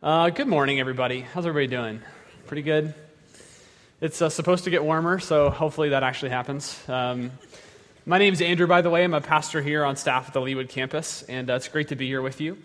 Uh, 0.00 0.30
good 0.30 0.46
morning, 0.46 0.78
everybody. 0.78 1.22
How's 1.22 1.44
everybody 1.44 1.66
doing? 1.66 2.00
Pretty 2.46 2.62
good? 2.62 2.94
It's 4.00 4.22
uh, 4.22 4.28
supposed 4.28 4.62
to 4.62 4.70
get 4.70 4.84
warmer, 4.84 5.18
so 5.18 5.50
hopefully 5.50 5.88
that 5.88 6.04
actually 6.04 6.28
happens. 6.28 6.80
Um, 6.88 7.32
my 8.06 8.18
name 8.18 8.32
is 8.32 8.40
Andrew, 8.40 8.68
by 8.68 8.80
the 8.80 8.90
way. 8.90 9.02
I'm 9.02 9.12
a 9.12 9.20
pastor 9.20 9.60
here 9.60 9.84
on 9.84 9.96
staff 9.96 10.28
at 10.28 10.34
the 10.34 10.40
Leawood 10.40 10.68
campus, 10.68 11.24
and 11.24 11.50
uh, 11.50 11.54
it's 11.54 11.66
great 11.66 11.88
to 11.88 11.96
be 11.96 12.06
here 12.06 12.22
with 12.22 12.40
you. 12.40 12.58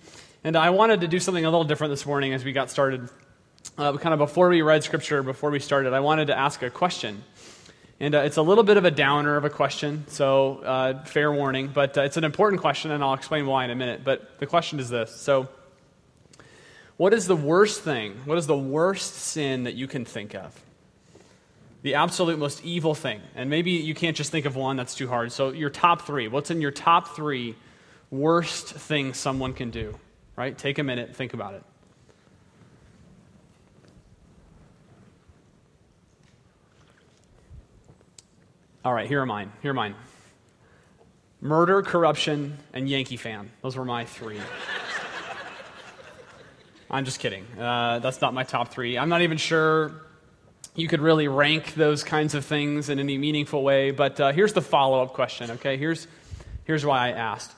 And 0.44 0.56
I 0.56 0.70
wanted 0.70 1.02
to 1.02 1.08
do 1.08 1.20
something 1.20 1.44
a 1.44 1.50
little 1.50 1.64
different 1.64 1.90
this 1.90 2.06
morning 2.06 2.34
as 2.34 2.46
we 2.46 2.52
got 2.52 2.70
started. 2.70 3.10
Uh, 3.80 3.98
kind 3.98 4.14
of 4.14 4.20
before 4.20 4.48
we 4.50 4.62
read 4.62 4.84
scripture, 4.84 5.24
before 5.24 5.50
we 5.50 5.60
started, 5.60 5.92
I 5.92 6.02
wanted 6.02 6.28
to 6.28 6.38
ask 6.38 6.62
a 6.62 6.70
question. 6.70 7.24
And 8.00 8.14
uh, 8.14 8.20
it's 8.20 8.38
a 8.38 8.44
little 8.44 8.64
bit 8.64 8.78
of 8.78 8.86
a 8.86 8.92
downer 8.92 9.38
of 9.38 9.44
a 9.44 9.50
question, 9.50 10.06
so 10.08 10.58
uh, 10.60 11.04
fair 11.06 11.32
warning, 11.32 11.70
but 11.70 11.98
it's 11.98 12.18
an 12.18 12.26
important 12.26 12.62
question, 12.62 12.92
and 12.92 13.04
I'll 13.04 13.16
explain 13.16 13.48
why 13.48 13.66
in 13.66 13.72
a 13.72 13.76
minute. 13.76 14.04
But 14.04 14.38
the 14.38 14.46
question 14.46 14.80
is 14.80 14.90
this 14.90 15.16
So, 15.16 15.50
what 16.98 17.14
is 17.14 17.28
the 17.28 17.36
worst 17.36 17.82
thing? 17.82 18.16
What 18.26 18.38
is 18.38 18.48
the 18.48 18.58
worst 18.58 19.14
sin 19.14 19.64
that 19.64 19.76
you 19.76 19.88
can 19.88 20.06
think 20.06 20.36
of? 20.36 20.60
The 21.82 21.96
absolute 21.96 22.40
most 22.40 22.64
evil 22.64 22.96
thing. 22.96 23.22
And 23.36 23.50
maybe 23.50 23.72
you 23.72 23.94
can't 23.94 24.16
just 24.16 24.32
think 24.32 24.46
of 24.46 24.56
one, 24.56 24.78
that's 24.78 24.96
too 24.96 25.08
hard. 25.08 25.32
So, 25.32 25.52
your 25.52 25.70
top 25.70 26.04
three. 26.04 26.28
What's 26.28 26.50
in 26.50 26.62
your 26.62 26.72
top 26.72 27.16
three 27.16 27.56
worst 28.10 28.68
things 28.68 29.18
someone 29.18 29.54
can 29.54 29.70
do? 29.70 30.00
Right? 30.36 30.58
Take 30.58 30.80
a 30.80 30.84
minute, 30.84 31.16
think 31.16 31.34
about 31.34 31.56
it. 31.56 31.64
All 38.86 38.94
right, 38.94 39.08
here 39.08 39.22
are 39.22 39.26
mine. 39.26 39.52
Here 39.62 39.72
are 39.72 39.74
mine. 39.74 39.96
Murder, 41.40 41.82
corruption, 41.82 42.58
and 42.74 42.90
Yankee 42.90 43.18
fan. 43.18 43.50
Those 43.62 43.78
were 43.78 43.86
my 43.86 44.06
three. 44.06 44.40
I'm 46.94 47.06
just 47.06 47.18
kidding. 47.18 47.48
Uh, 47.60 47.98
that's 47.98 48.22
not 48.22 48.36
my 48.36 48.44
top 48.44 48.68
three. 48.68 49.00
I'm 49.00 49.10
not 49.10 49.24
even 49.24 49.38
sure 49.38 49.94
you 50.76 50.88
could 50.88 51.02
really 51.02 51.28
rank 51.28 51.74
those 51.74 52.04
kinds 52.04 52.36
of 52.36 52.46
things 52.46 52.88
in 52.88 53.00
any 53.00 53.18
meaningful 53.18 53.64
way. 53.64 53.90
But 53.90 54.20
uh, 54.20 54.32
here's 54.32 54.54
the 54.54 54.62
follow 54.62 55.02
up 55.02 55.14
question, 55.14 55.50
okay? 55.52 55.76
Here's, 55.76 56.08
here's 56.66 56.86
why 56.86 57.08
I 57.08 57.12
asked. 57.14 57.52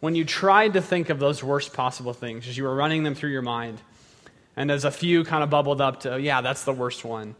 When 0.00 0.14
you 0.14 0.26
tried 0.26 0.74
to 0.74 0.82
think 0.82 1.08
of 1.08 1.18
those 1.18 1.42
worst 1.42 1.72
possible 1.72 2.12
things, 2.12 2.46
as 2.46 2.58
you 2.58 2.64
were 2.64 2.74
running 2.74 3.02
them 3.02 3.14
through 3.14 3.30
your 3.30 3.40
mind, 3.40 3.80
and 4.56 4.70
as 4.70 4.84
a 4.84 4.90
few 4.90 5.24
kind 5.24 5.42
of 5.42 5.48
bubbled 5.48 5.80
up 5.80 6.00
to, 6.00 6.20
yeah, 6.20 6.42
that's 6.42 6.64
the 6.64 6.74
worst 6.74 7.02
one, 7.02 7.34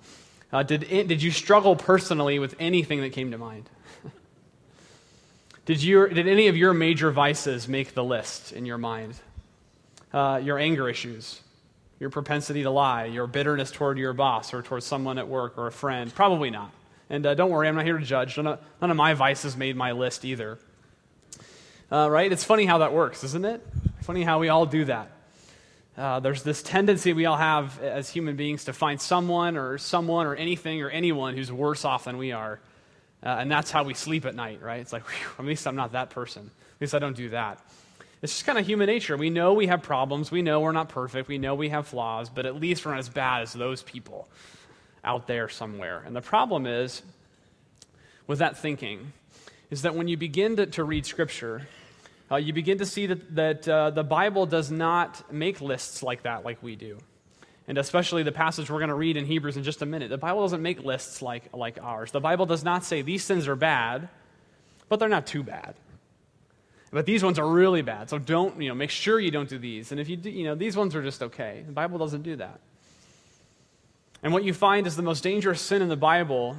uh, 0.54 0.62
did, 0.62 0.84
it, 0.90 1.06
did 1.06 1.22
you 1.22 1.30
struggle 1.30 1.76
personally 1.76 2.38
with 2.38 2.54
anything 2.60 3.02
that 3.02 3.12
came 3.12 3.30
to 3.30 3.36
mind? 3.36 3.68
did, 5.66 5.82
you, 5.82 6.08
did 6.08 6.26
any 6.26 6.48
of 6.48 6.56
your 6.56 6.72
major 6.72 7.10
vices 7.10 7.68
make 7.68 7.92
the 7.92 8.04
list 8.04 8.52
in 8.52 8.64
your 8.64 8.78
mind? 8.78 9.16
Uh, 10.12 10.40
your 10.42 10.58
anger 10.58 10.88
issues, 10.88 11.40
your 11.98 12.10
propensity 12.10 12.64
to 12.64 12.70
lie, 12.70 13.06
your 13.06 13.26
bitterness 13.26 13.70
toward 13.70 13.96
your 13.96 14.12
boss 14.12 14.52
or 14.52 14.62
toward 14.62 14.82
someone 14.82 15.18
at 15.18 15.26
work 15.26 15.56
or 15.56 15.66
a 15.66 15.72
friend? 15.72 16.14
Probably 16.14 16.50
not. 16.50 16.70
And 17.08 17.24
uh, 17.26 17.34
don't 17.34 17.50
worry, 17.50 17.68
I'm 17.68 17.74
not 17.74 17.84
here 17.84 17.98
to 17.98 18.04
judge. 18.04 18.36
None 18.36 18.46
of, 18.46 18.60
none 18.80 18.90
of 18.90 18.96
my 18.96 19.14
vices 19.14 19.56
made 19.56 19.76
my 19.76 19.92
list 19.92 20.24
either. 20.24 20.58
Uh, 21.90 22.08
right? 22.10 22.30
It's 22.30 22.44
funny 22.44 22.64
how 22.64 22.78
that 22.78 22.92
works, 22.92 23.22
isn't 23.22 23.44
it? 23.44 23.66
Funny 24.02 24.22
how 24.22 24.38
we 24.38 24.48
all 24.48 24.66
do 24.66 24.86
that. 24.86 25.10
Uh, 25.96 26.20
there's 26.20 26.42
this 26.42 26.62
tendency 26.62 27.12
we 27.12 27.26
all 27.26 27.36
have 27.36 27.78
as 27.82 28.08
human 28.08 28.34
beings 28.34 28.64
to 28.64 28.72
find 28.72 28.98
someone 29.00 29.58
or 29.58 29.76
someone 29.76 30.26
or 30.26 30.34
anything 30.34 30.80
or 30.80 30.88
anyone 30.88 31.36
who's 31.36 31.52
worse 31.52 31.84
off 31.84 32.04
than 32.04 32.16
we 32.16 32.32
are. 32.32 32.60
Uh, 33.22 33.36
and 33.40 33.50
that's 33.50 33.70
how 33.70 33.84
we 33.84 33.94
sleep 33.94 34.24
at 34.24 34.34
night, 34.34 34.62
right? 34.62 34.80
It's 34.80 34.92
like, 34.92 35.02
whew, 35.08 35.28
at 35.38 35.44
least 35.44 35.66
I'm 35.66 35.76
not 35.76 35.92
that 35.92 36.10
person. 36.10 36.50
At 36.76 36.80
least 36.80 36.94
I 36.94 36.98
don't 36.98 37.16
do 37.16 37.28
that. 37.30 37.58
It's 38.22 38.32
just 38.34 38.46
kind 38.46 38.56
of 38.56 38.64
human 38.64 38.86
nature. 38.86 39.16
We 39.16 39.30
know 39.30 39.52
we 39.52 39.66
have 39.66 39.82
problems. 39.82 40.30
We 40.30 40.42
know 40.42 40.60
we're 40.60 40.70
not 40.70 40.88
perfect. 40.88 41.26
We 41.28 41.38
know 41.38 41.56
we 41.56 41.70
have 41.70 41.88
flaws, 41.88 42.30
but 42.30 42.46
at 42.46 42.54
least 42.54 42.86
we're 42.86 42.92
not 42.92 43.00
as 43.00 43.08
bad 43.08 43.42
as 43.42 43.52
those 43.52 43.82
people 43.82 44.28
out 45.02 45.26
there 45.26 45.48
somewhere. 45.48 46.04
And 46.06 46.14
the 46.14 46.20
problem 46.20 46.64
is, 46.64 47.02
with 48.28 48.38
that 48.38 48.56
thinking, 48.56 49.12
is 49.70 49.82
that 49.82 49.96
when 49.96 50.06
you 50.06 50.16
begin 50.16 50.54
to, 50.56 50.66
to 50.66 50.84
read 50.84 51.04
Scripture, 51.04 51.66
uh, 52.30 52.36
you 52.36 52.52
begin 52.52 52.78
to 52.78 52.86
see 52.86 53.06
that, 53.06 53.34
that 53.34 53.68
uh, 53.68 53.90
the 53.90 54.04
Bible 54.04 54.46
does 54.46 54.70
not 54.70 55.32
make 55.32 55.60
lists 55.60 56.00
like 56.02 56.22
that, 56.22 56.44
like 56.44 56.62
we 56.62 56.76
do. 56.76 56.98
And 57.66 57.76
especially 57.76 58.22
the 58.22 58.32
passage 58.32 58.70
we're 58.70 58.78
going 58.78 58.88
to 58.88 58.94
read 58.94 59.16
in 59.16 59.24
Hebrews 59.24 59.56
in 59.56 59.64
just 59.64 59.82
a 59.82 59.86
minute. 59.86 60.10
The 60.10 60.18
Bible 60.18 60.42
doesn't 60.42 60.62
make 60.62 60.84
lists 60.84 61.22
like, 61.22 61.52
like 61.52 61.78
ours. 61.82 62.12
The 62.12 62.20
Bible 62.20 62.46
does 62.46 62.62
not 62.62 62.84
say 62.84 63.02
these 63.02 63.24
sins 63.24 63.48
are 63.48 63.56
bad, 63.56 64.08
but 64.88 65.00
they're 65.00 65.08
not 65.08 65.26
too 65.26 65.42
bad. 65.42 65.74
But 66.92 67.06
these 67.06 67.24
ones 67.24 67.38
are 67.38 67.48
really 67.48 67.80
bad. 67.80 68.10
So 68.10 68.18
don't, 68.18 68.60
you 68.60 68.68
know, 68.68 68.74
make 68.74 68.90
sure 68.90 69.18
you 69.18 69.30
don't 69.30 69.48
do 69.48 69.58
these. 69.58 69.92
And 69.92 70.00
if 70.00 70.10
you 70.10 70.16
do, 70.16 70.28
you 70.28 70.44
know, 70.44 70.54
these 70.54 70.76
ones 70.76 70.94
are 70.94 71.02
just 71.02 71.22
okay. 71.22 71.62
The 71.66 71.72
Bible 71.72 71.98
doesn't 71.98 72.22
do 72.22 72.36
that. 72.36 72.60
And 74.22 74.32
what 74.32 74.44
you 74.44 74.52
find 74.52 74.86
is 74.86 74.94
the 74.94 75.02
most 75.02 75.22
dangerous 75.22 75.60
sin 75.60 75.80
in 75.80 75.88
the 75.88 75.96
Bible 75.96 76.56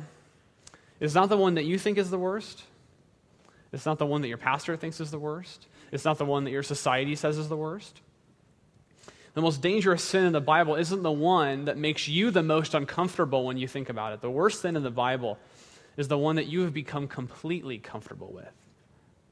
is 0.99 1.13
not 1.13 1.29
the 1.29 1.37
one 1.37 1.53
that 1.55 1.65
you 1.65 1.77
think 1.77 1.99
is 1.99 2.09
the 2.09 2.17
worst. 2.17 2.63
It's 3.71 3.85
not 3.85 3.99
the 3.99 4.07
one 4.07 4.21
that 4.21 4.27
your 4.27 4.37
pastor 4.37 4.75
thinks 4.75 4.99
is 4.99 5.11
the 5.11 5.19
worst. 5.19 5.67
It's 5.91 6.03
not 6.03 6.17
the 6.17 6.25
one 6.25 6.45
that 6.45 6.51
your 6.51 6.63
society 6.63 7.15
says 7.15 7.37
is 7.37 7.47
the 7.47 7.57
worst. 7.57 8.01
The 9.35 9.41
most 9.41 9.61
dangerous 9.61 10.03
sin 10.03 10.25
in 10.25 10.33
the 10.33 10.41
Bible 10.41 10.75
isn't 10.75 11.03
the 11.03 11.11
one 11.11 11.65
that 11.65 11.77
makes 11.77 12.07
you 12.07 12.31
the 12.31 12.43
most 12.43 12.73
uncomfortable 12.73 13.45
when 13.45 13.57
you 13.57 13.67
think 13.67 13.89
about 13.89 14.13
it. 14.13 14.21
The 14.21 14.29
worst 14.31 14.61
sin 14.61 14.75
in 14.75 14.83
the 14.83 14.91
Bible 14.91 15.37
is 15.95 16.07
the 16.07 16.17
one 16.17 16.35
that 16.37 16.47
you 16.47 16.61
have 16.61 16.73
become 16.73 17.07
completely 17.07 17.77
comfortable 17.77 18.31
with. 18.31 18.51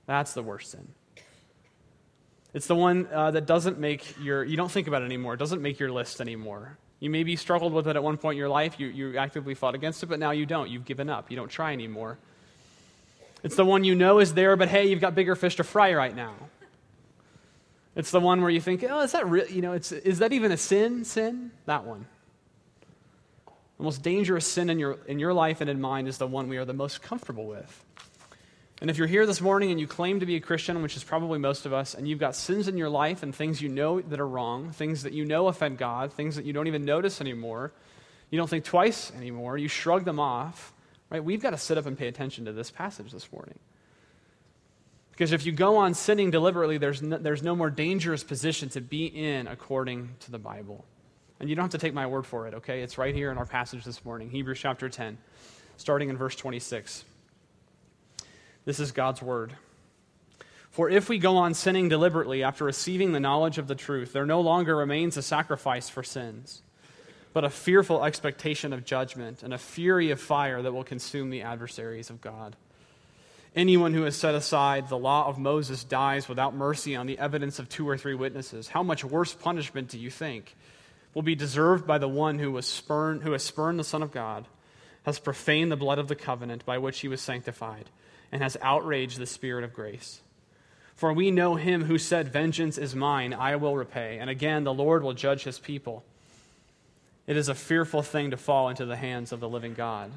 That's 0.06 0.34
the 0.34 0.44
worst 0.44 0.72
sin. 0.72 0.88
It's 2.54 2.68
the 2.68 2.76
one 2.76 3.08
uh, 3.14 3.32
that 3.32 3.46
doesn't 3.46 3.80
make 3.80 4.16
your, 4.22 4.44
you 4.44 4.58
don't 4.58 4.72
think 4.72 4.88
about 4.88 5.02
it 5.04 5.06
anymore, 5.06 5.36
it 5.36 5.38
doesn't 5.38 5.62
make 5.62 5.80
your 5.80 5.92
list 5.92 6.20
anymore. 6.20 6.78
You 7.00 7.10
maybe 7.10 7.36
struggled 7.36 7.74
with 7.74 7.88
it 7.88 7.96
at 7.96 8.04
one 8.04 8.18
point 8.18 8.36
in 8.36 8.40
your 8.40 8.50
life, 8.50 8.80
you, 8.80 8.88
you 8.88 9.18
actively 9.18 9.56
fought 9.56 9.74
against 9.74 10.04
it, 10.04 10.08
but 10.08 10.20
now 10.20 10.32
you 10.32 10.46
don't. 10.46 10.70
You've 10.70 10.86
given 10.86 11.10
up. 11.10 11.32
You 11.32 11.38
don't 11.38 11.50
try 11.50 11.74
anymore. 11.74 12.18
It's 13.44 13.56
the 13.56 13.66
one 13.66 13.84
you 13.84 13.96
know 13.96 14.20
is 14.20 14.34
there, 14.34 14.56
but 14.56 14.68
hey, 14.68 14.88
you've 14.88 15.02
got 15.02 15.16
bigger 15.16 15.36
fish 15.36 15.56
to 15.56 15.64
fry 15.64 15.94
right 15.94 16.16
now. 16.16 16.36
It's 17.96 18.12
the 18.12 18.20
one 18.20 18.42
where 18.42 18.50
you 18.50 18.62
think, 18.62 18.86
oh, 18.88 19.02
is 19.02 19.14
that 19.14 19.28
real? 19.28 19.48
You 19.48 19.62
know, 19.62 19.74
it's, 19.74 19.92
is 19.92 20.20
that 20.20 20.32
even 20.32 20.52
a 20.52 20.58
sin? 20.58 21.04
Sin? 21.04 21.52
That 21.66 21.86
one. 21.86 22.06
The 23.78 23.84
most 23.84 24.04
dangerous 24.04 24.46
sin 24.46 24.70
in 24.70 24.78
your, 24.78 25.00
in 25.08 25.18
your 25.18 25.34
life 25.34 25.60
and 25.60 25.70
in 25.70 25.82
mine 25.82 26.06
is 26.06 26.18
the 26.20 26.28
one 26.28 26.48
we 26.48 26.58
are 26.58 26.66
the 26.66 26.74
most 26.74 27.02
comfortable 27.02 27.48
with. 27.48 27.84
And 28.82 28.90
if 28.90 28.98
you're 28.98 29.08
here 29.08 29.28
this 29.28 29.42
morning 29.42 29.70
and 29.70 29.80
you 29.80 29.86
claim 29.86 30.22
to 30.22 30.26
be 30.26 30.36
a 30.36 30.40
Christian, 30.40 30.82
which 30.82 30.98
is 30.98 31.04
probably 31.04 31.38
most 31.38 31.68
of 31.68 31.74
us, 31.74 31.94
and 31.94 32.08
you've 32.08 32.18
got 32.18 32.36
sins 32.36 32.68
in 32.68 32.78
your 32.78 32.90
life 32.90 33.22
and 33.22 33.34
things 33.34 33.62
you 33.62 33.70
know 33.70 34.02
that 34.02 34.20
are 34.20 34.28
wrong, 34.28 34.72
things 34.72 35.04
that 35.04 35.14
you 35.14 35.24
know 35.24 35.48
offend 35.48 35.78
God, 35.78 36.12
things 36.12 36.36
that 36.36 36.46
you 36.46 36.52
don't 36.52 36.66
even 36.66 36.84
notice 36.84 37.22
anymore, 37.22 37.72
you 38.32 38.40
don't 38.40 38.50
think 38.50 38.66
twice 38.66 39.12
anymore, 39.16 39.56
you 39.56 39.68
shrug 39.68 40.04
them 40.04 40.20
off, 40.20 40.74
right? 41.12 41.24
We've 41.24 41.42
got 41.42 41.52
to 41.52 41.60
sit 41.60 41.78
up 41.78 41.86
and 41.86 41.96
pay 41.96 42.08
attention 42.08 42.46
to 42.46 42.54
this 42.54 42.72
passage 42.72 43.12
this 43.12 43.32
morning. 43.32 43.60
Because 45.12 45.32
if 45.32 45.46
you 45.46 45.52
go 45.52 45.78
on 45.78 45.94
sinning 45.94 46.32
deliberately, 46.32 46.80
there's 46.80 47.04
no, 47.04 47.20
there's 47.20 47.44
no 47.44 47.56
more 47.56 47.70
dangerous 47.70 48.24
position 48.24 48.70
to 48.70 48.82
be 48.82 49.06
in 49.06 49.46
according 49.46 50.10
to 50.22 50.32
the 50.32 50.40
Bible. 50.40 50.86
And 51.40 51.52
you 51.52 51.56
don't 51.56 51.66
have 51.66 51.72
to 51.72 51.78
take 51.78 51.94
my 51.94 52.08
word 52.08 52.26
for 52.26 52.48
it, 52.48 52.56
okay? 52.56 52.82
It's 52.82 52.98
right 52.98 53.14
here 53.14 53.32
in 53.32 53.38
our 53.38 53.46
passage 53.46 53.84
this 53.84 54.04
morning, 54.04 54.32
Hebrews 54.32 54.58
chapter 54.58 54.90
10, 54.90 55.20
starting 55.78 56.10
in 56.10 56.18
verse 56.18 56.36
26. 56.36 57.06
This 58.66 58.80
is 58.80 58.92
God's 58.92 59.22
word. 59.22 59.56
For 60.70 60.90
if 60.90 61.10
we 61.10 61.18
go 61.18 61.38
on 61.38 61.54
sinning 61.54 61.90
deliberately 61.90 62.44
after 62.44 62.64
receiving 62.64 63.12
the 63.12 63.20
knowledge 63.20 63.58
of 63.58 63.68
the 63.68 63.76
truth, 63.76 64.14
there 64.14 64.26
no 64.26 64.40
longer 64.40 64.76
remains 64.76 65.18
a 65.18 65.22
sacrifice 65.22 65.90
for 65.90 66.04
sins, 66.04 66.62
but 67.34 67.44
a 67.44 67.50
fearful 67.50 68.06
expectation 68.06 68.72
of 68.72 68.86
judgment 68.86 69.44
and 69.44 69.54
a 69.54 69.58
fury 69.58 70.12
of 70.12 70.22
fire 70.22 70.62
that 70.62 70.72
will 70.72 70.84
consume 70.84 71.30
the 71.30 71.42
adversaries 71.42 72.10
of 72.10 72.22
God. 72.22 72.56
Anyone 73.54 73.94
who 73.94 74.04
has 74.04 74.16
set 74.16 74.34
aside 74.34 74.88
the 74.88 74.98
law 74.98 75.28
of 75.28 75.38
Moses 75.38 75.84
dies 75.84 76.30
without 76.30 76.56
mercy 76.56 76.96
on 76.96 77.06
the 77.06 77.20
evidence 77.20 77.60
of 77.60 77.68
two 77.68 77.90
or 77.90 77.98
three 77.98 78.16
witnesses. 78.16 78.70
How 78.70 78.82
much 78.82 79.04
worse 79.04 79.34
punishment 79.34 79.90
do 79.90 80.00
you 80.00 80.10
think 80.10 80.56
will 81.14 81.22
be 81.22 81.36
deserved 81.36 81.86
by 81.86 81.98
the 81.98 82.08
one 82.08 82.40
who, 82.40 82.50
was 82.50 82.66
spurned, 82.66 83.24
who 83.24 83.34
has 83.34 83.44
spurned 83.44 83.78
the 83.78 83.84
Son 83.84 84.02
of 84.02 84.12
God, 84.12 84.48
has 85.04 85.20
profaned 85.20 85.70
the 85.70 85.76
blood 85.76 86.00
of 86.00 86.08
the 86.08 86.16
covenant 86.16 86.66
by 86.66 86.78
which 86.78 87.02
he 87.02 87.10
was 87.10 87.20
sanctified? 87.20 87.90
And 88.32 88.42
has 88.42 88.58
outraged 88.62 89.18
the 89.18 89.26
Spirit 89.26 89.64
of 89.64 89.74
grace. 89.74 90.22
For 90.96 91.14
we 91.14 91.32
know 91.32 91.56
him 91.56 91.86
who 91.86 91.98
said, 91.98 92.32
Vengeance 92.32 92.78
is 92.78 92.96
mine, 92.96 93.34
I 93.34 93.56
will 93.56 93.76
repay. 93.76 94.20
And 94.20 94.30
again, 94.30 94.64
the 94.64 94.74
Lord 94.74 95.04
will 95.04 95.14
judge 95.14 95.44
his 95.44 95.60
people. 95.60 96.04
It 97.28 97.38
is 97.38 97.50
a 97.50 97.56
fearful 97.56 98.02
thing 98.02 98.32
to 98.32 98.38
fall 98.38 98.70
into 98.70 98.86
the 98.86 98.96
hands 98.96 99.32
of 99.32 99.40
the 99.40 99.50
living 99.50 99.74
God. 99.74 100.12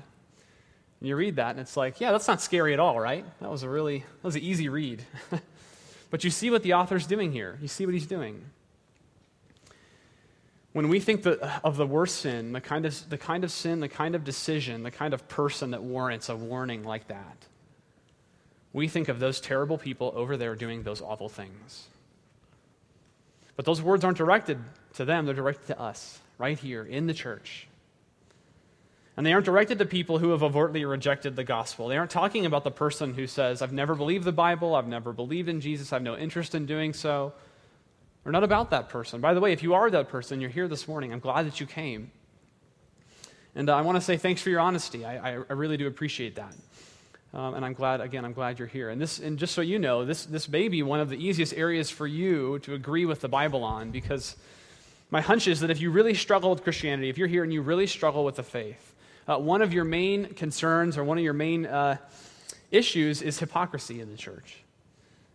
And 1.01 1.09
you 1.09 1.17
read 1.17 1.37
that, 1.37 1.51
and 1.51 1.61
it's 1.61 1.77
like, 1.77 2.01
yeah, 2.01 2.13
that's 2.13 2.29
not 2.29 2.41
scary 2.41 2.73
at 2.73 2.81
all, 2.81 2.99
right? 2.99 3.25
That 3.41 3.51
was 3.51 3.63
a 3.63 3.69
really, 3.69 3.99
that 3.99 4.25
was 4.25 4.37
an 4.37 4.43
easy 4.43 4.69
read. 4.69 5.03
but 6.11 6.25
you 6.25 6.31
see 6.31 6.51
what 6.51 6.63
the 6.63 6.75
author's 6.75 7.07
doing 7.07 7.33
here. 7.33 7.59
You 7.61 7.69
see 7.69 7.85
what 7.87 7.95
he's 7.95 8.07
doing. 8.07 8.43
When 10.73 10.89
we 10.89 10.99
think 10.99 11.25
of 11.63 11.77
the 11.77 11.87
worst 11.87 12.17
sin, 12.17 12.53
the 12.53 12.61
kind 12.61 12.85
of, 12.85 13.09
the 13.09 13.19
kind 13.19 13.45
of 13.45 13.53
sin, 13.53 13.81
the 13.81 13.89
kind 13.89 14.15
of 14.15 14.25
decision, 14.25 14.83
the 14.83 14.91
kind 14.91 15.15
of 15.15 15.29
person 15.29 15.71
that 15.71 15.83
warrants 15.83 16.29
a 16.29 16.37
warning 16.37 16.85
like 16.85 17.09
that, 17.09 17.47
we 18.75 18.89
think 18.89 19.09
of 19.09 19.21
those 19.21 19.41
terrible 19.41 19.79
people 19.79 20.13
over 20.15 20.37
there 20.37 20.55
doing 20.55 20.83
those 20.83 21.01
awful 21.01 21.31
things. 21.31 21.87
But 23.57 23.65
those 23.65 23.81
words 23.81 24.05
aren't 24.05 24.19
directed 24.19 24.59
to 24.95 25.05
them, 25.05 25.25
they're 25.25 25.35
directed 25.35 25.69
to 25.69 25.81
us, 25.81 26.19
right 26.37 26.59
here 26.59 26.85
in 26.85 27.07
the 27.07 27.15
church. 27.15 27.69
And 29.17 29.25
they 29.25 29.33
aren't 29.33 29.47
directed 29.47 29.79
to 29.79 29.87
people 29.87 30.19
who 30.19 30.31
have 30.31 30.43
overtly 30.43 30.85
rejected 30.85 31.37
the 31.37 31.45
gospel. 31.45 31.87
They 31.87 31.97
aren't 31.97 32.11
talking 32.11 32.47
about 32.47 32.65
the 32.65 32.73
person 32.73 33.15
who 33.15 33.29
says, 33.29 33.63
I've 33.63 33.73
never 33.73 33.95
believed 33.95 34.25
the 34.25 34.33
Bible, 34.33 34.75
I've 34.75 34.89
never 34.89 35.13
believed 35.13 35.49
in 35.49 35.61
Jesus, 35.61 35.93
I 35.93 35.97
have 35.97 36.03
no 36.03 36.17
interest 36.17 36.57
in 36.57 36.67
doing 36.67 36.93
so. 36.93 37.33
We're 38.25 38.33
not 38.33 38.43
about 38.43 38.71
that 38.71 38.89
person. 38.89 39.21
By 39.21 39.35
the 39.35 39.41
way, 39.41 39.53
if 39.53 39.63
you 39.63 39.75
are 39.75 39.89
that 39.89 40.09
person, 40.09 40.41
you're 40.41 40.51
here 40.51 40.67
this 40.67 40.89
morning. 40.89 41.13
I'm 41.13 41.21
glad 41.21 41.47
that 41.47 41.61
you 41.61 41.67
came. 41.67 42.11
And 43.55 43.71
uh, 43.71 43.77
I 43.77 43.83
want 43.83 43.97
to 43.97 44.01
say 44.01 44.17
thanks 44.17 44.43
for 44.43 44.51
your 44.51 44.61
honesty. 44.61 45.05
I, 45.05 45.35
I, 45.35 45.43
I 45.49 45.53
really 45.53 45.77
do 45.77 45.87
appreciate 45.87 46.35
that. 46.37 46.55
Um, 47.35 47.55
and 47.55 47.65
I'm 47.65 47.73
glad, 47.73 48.01
again, 48.01 48.25
I'm 48.25 48.33
glad 48.33 48.61
you're 48.61 48.69
here. 48.69 48.91
And, 48.91 49.01
this, 49.01 49.19
and 49.19 49.41
just 49.41 49.55
so 49.55 49.61
you 49.61 49.81
know, 49.81 50.05
this, 50.05 50.25
this 50.25 50.49
may 50.49 50.69
be 50.69 50.85
one 50.85 51.01
of 51.01 51.09
the 51.09 51.17
easiest 51.17 51.53
areas 51.53 51.91
for 51.91 52.07
you 52.07 52.61
to 52.61 52.75
agree 52.75 53.07
with 53.07 53.21
the 53.21 53.29
Bible 53.29 53.65
on 53.65 53.91
because 53.91 54.37
my 55.11 55.21
hunch 55.21 55.49
is 55.49 55.59
that 55.61 55.71
if 55.71 55.81
you 55.81 55.91
really 55.91 56.15
struggle 56.15 56.51
with 56.51 56.63
Christianity, 56.63 57.09
if 57.09 57.19
you're 57.19 57.27
here 57.27 57.43
and 57.43 57.53
you 57.53 57.61
really 57.61 57.89
struggle 57.89 58.25
with 58.25 58.37
the 58.37 58.45
faith, 58.45 58.95
uh, 59.27 59.37
one 59.37 59.63
of 59.63 59.73
your 59.73 59.83
main 59.83 60.35
concerns 60.35 60.97
or 60.97 61.03
one 61.03 61.19
of 61.19 61.25
your 61.25 61.33
main 61.33 61.67
uh, 61.67 61.97
issues 62.71 63.21
is 63.21 63.37
hypocrisy 63.41 64.01
in 64.01 64.13
the 64.13 64.17
church. 64.17 64.57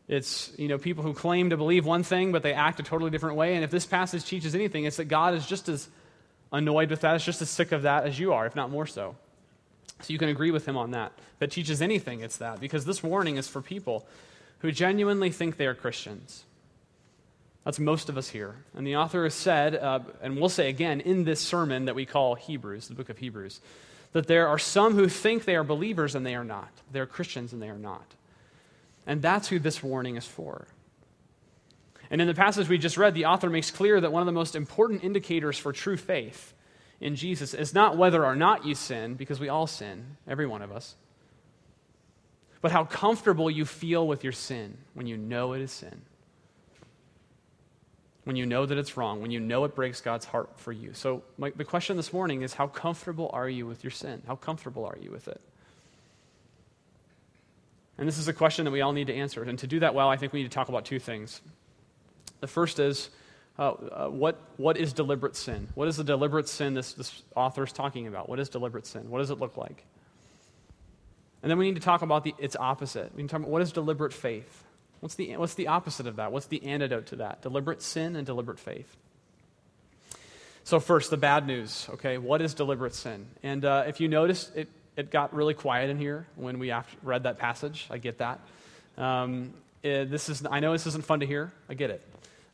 It's, 0.07 0.54
you 0.57 0.69
know, 0.69 0.78
people 0.78 1.04
who 1.04 1.13
claim 1.13 1.50
to 1.50 1.57
believe 1.57 1.86
one 1.86 2.04
thing, 2.04 2.31
but 2.31 2.44
they 2.44 2.54
act 2.54 2.80
a 2.80 2.84
totally 2.84 3.12
different 3.12 3.36
way. 3.36 3.56
And 3.56 3.63
if 3.63 3.72
this 3.72 3.86
passage 3.86 4.24
teaches 4.24 4.56
anything, 4.56 4.86
it's 4.86 4.98
that 4.98 5.06
God 5.06 5.34
is 5.34 5.45
just 5.45 5.68
as 5.68 5.90
annoyed 6.52 6.92
with 6.92 7.02
that, 7.02 7.18
is 7.18 7.25
just 7.25 7.42
as 7.42 7.50
sick 7.50 7.74
of 7.74 7.81
that 7.81 8.06
as 8.06 8.18
you 8.18 8.31
are, 8.31 8.45
if 8.45 8.56
not 8.56 8.72
more 8.72 8.88
so. 8.88 9.16
So 10.01 10.13
you 10.13 10.19
can 10.19 10.30
agree 10.30 10.51
with 10.51 10.66
him 10.66 10.78
on 10.78 10.92
that. 10.92 11.12
That 11.40 11.51
teaches 11.51 11.81
anything, 11.81 12.22
it's 12.22 12.38
that. 12.38 12.60
Because 12.60 12.86
this 12.86 13.04
warning 13.04 13.38
is 13.38 13.48
for 13.48 13.62
people 13.62 14.07
who 14.60 14.72
genuinely 14.72 15.31
think 15.31 15.57
they 15.57 15.68
are 15.68 15.75
Christians. 15.75 16.46
That's 17.66 17.80
most 17.80 18.10
of 18.10 18.18
us 18.18 18.30
here. 18.30 18.56
And 18.75 18.88
the 18.88 18.96
author 18.96 19.24
has 19.24 19.34
said, 19.34 19.75
uh, 19.75 20.00
and 20.22 20.38
we'll 20.38 20.50
say 20.50 20.69
again 20.69 21.01
in 21.01 21.24
this 21.24 21.40
sermon 21.40 21.86
that 21.86 21.96
we 21.96 22.06
call 22.06 22.36
Hebrews, 22.36 22.88
the 22.88 22.96
book 22.96 23.10
of 23.10 23.18
Hebrews, 23.18 23.62
that 24.13 24.28
there 24.28 24.48
are 24.48 24.57
some 24.57 24.96
who 24.96 25.07
think 25.07 25.46
they 25.46 25.56
are 25.56 25.63
believers 25.63 26.16
and 26.16 26.25
they 26.25 26.36
are 26.36 26.44
not. 26.44 26.72
They're 26.92 27.06
Christians 27.06 27.54
and 27.54 27.62
they 27.62 27.69
are 27.69 27.78
not. 27.78 28.16
And 29.06 29.22
that's 29.22 29.50
who 29.50 29.60
this 29.60 29.84
warning 29.84 30.16
is 30.16 30.25
for. 30.25 30.68
And 32.10 32.22
in 32.22 32.28
the 32.28 32.34
passage 32.34 32.68
we 32.68 32.78
just 32.78 32.98
read, 32.98 33.13
the 33.13 33.25
author 33.25 33.50
makes 33.50 33.69
clear 33.69 34.02
that 34.02 34.12
one 34.12 34.22
of 34.22 34.25
the 34.25 34.31
most 34.31 34.56
important 34.56 35.04
indicators 35.04 35.57
for 35.57 35.72
true 35.72 35.98
faith 35.98 36.54
in 37.01 37.16
Jesus 37.16 37.54
is 37.54 37.74
not 37.74 37.98
whether 37.98 38.25
or 38.25 38.36
not 38.36 38.66
you 38.66 38.75
sin, 38.75 39.16
because 39.16 39.40
we 39.40 39.50
all 39.50 39.68
sin, 39.68 40.18
every 40.28 40.46
one 40.46 40.62
of 40.62 40.72
us, 40.72 40.96
but 42.62 42.72
how 42.72 42.84
comfortable 42.84 43.50
you 43.50 43.66
feel 43.66 44.06
with 44.06 44.24
your 44.24 44.34
sin 44.34 44.78
when 44.94 45.07
you 45.07 45.18
know 45.18 45.54
it 45.54 45.62
is 45.62 45.72
sin. 45.72 46.01
When 48.25 48.36
you 48.36 48.46
know 48.46 48.66
that 48.66 48.78
it's 48.78 48.98
wrong, 48.98 49.22
when 49.22 49.31
you 49.31 49.40
know 49.40 49.63
it 49.63 49.75
breaks 49.75 50.01
God's 50.01 50.25
heart 50.25 50.60
for 50.60 50.72
you. 50.72 50.94
So, 50.94 51.24
my, 51.38 51.51
the 51.56 51.63
question 51.63 51.96
this 51.96 52.12
morning 52.12 52.42
is 52.42 52.54
how 52.54 52.68
comfortable 52.68 53.30
are 53.34 53.50
you 53.50 53.66
with 53.66 53.84
your 53.84 53.92
sin? 53.92 54.22
How 54.28 54.36
comfortable 54.36 54.86
are 54.86 54.98
you 55.02 55.10
with 55.10 55.28
it? 55.28 55.42
And 57.98 58.07
this 58.07 58.18
is 58.18 58.28
a 58.28 58.34
question 58.34 58.66
that 58.66 58.72
we 58.72 58.81
all 58.81 58.94
need 58.94 59.07
to 59.07 59.16
answer. 59.16 59.44
And 59.44 59.57
to 59.60 59.68
do 59.68 59.80
that 59.80 59.95
well, 59.95 60.10
I 60.10 60.18
think 60.18 60.34
we 60.34 60.42
need 60.42 60.52
to 60.52 60.56
talk 60.56 60.69
about 60.69 60.86
two 60.86 61.00
things. 61.00 61.42
The 62.40 62.48
first 62.48 62.80
is 62.80 63.10
uh, 63.60 63.62
uh, 63.62 64.08
what, 64.08 64.40
what 64.58 64.78
is 64.78 64.94
deliberate 64.94 65.36
sin? 65.36 65.68
What 65.76 65.88
is 65.88 65.98
the 65.98 66.04
deliberate 66.04 66.48
sin 66.48 66.74
this, 66.74 66.94
this 66.94 67.22
author 67.36 67.64
is 67.64 67.74
talking 67.74 68.08
about? 68.08 68.30
What 68.30 68.40
is 68.40 68.50
deliberate 68.50 68.88
sin? 68.88 69.10
What 69.10 69.20
does 69.20 69.30
it 69.30 69.40
look 69.40 69.58
like? 69.58 69.84
And 71.44 71.52
then 71.52 71.58
we 71.58 71.68
need 71.68 71.76
to 71.76 71.82
talk 71.82 72.02
about 72.02 72.24
the, 72.24 72.34
its 72.40 72.56
opposite. 72.56 73.14
We 73.16 73.22
need 73.22 73.28
to 73.30 73.34
talk 73.34 73.42
about 73.42 73.52
what 73.52 73.62
is 73.62 73.72
deliberate 73.72 74.14
faith? 74.14 74.64
What's 75.02 75.16
the, 75.16 75.36
what's 75.38 75.54
the 75.54 75.68
opposite 75.68 76.08
of 76.08 76.16
that? 76.16 76.32
What's 76.32 76.48
the 76.48 76.64
antidote 76.66 77.08
to 77.08 77.18
that? 77.18 77.42
Deliberate 77.42 77.82
sin 77.82 78.16
and 78.16 78.26
deliberate 78.26 78.60
faith. 78.60 78.96
So, 80.64 80.80
first, 80.80 81.10
the 81.10 81.18
bad 81.18 81.48
news, 81.48 81.88
okay? 81.92 82.18
What 82.18 82.42
is 82.42 82.54
deliberate 82.54 82.94
sin? 82.94 83.28
And 83.44 83.66
uh, 83.66 83.86
if 83.88 84.00
you 84.00 84.08
notice, 84.08 84.52
it 84.56 84.70
it 85.00 85.12
got 85.12 85.34
really 85.34 85.54
quiet 85.54 85.90
in 85.90 85.98
here 85.98 86.28
when 86.36 86.60
we 86.60 86.74
read 87.04 87.24
that 87.24 87.38
passage. 87.38 87.88
I 87.90 88.00
get 88.00 88.18
that. 88.18 88.42
Um, 88.98 89.54
it, 89.82 90.12
this 90.12 90.28
is, 90.28 90.46
I 90.50 90.60
know 90.60 90.74
this 90.74 90.88
isn't 90.88 91.06
fun 91.06 91.22
to 91.22 91.26
hear. 91.26 91.54
I 91.70 91.74
get 91.74 91.90
it. 91.90 92.06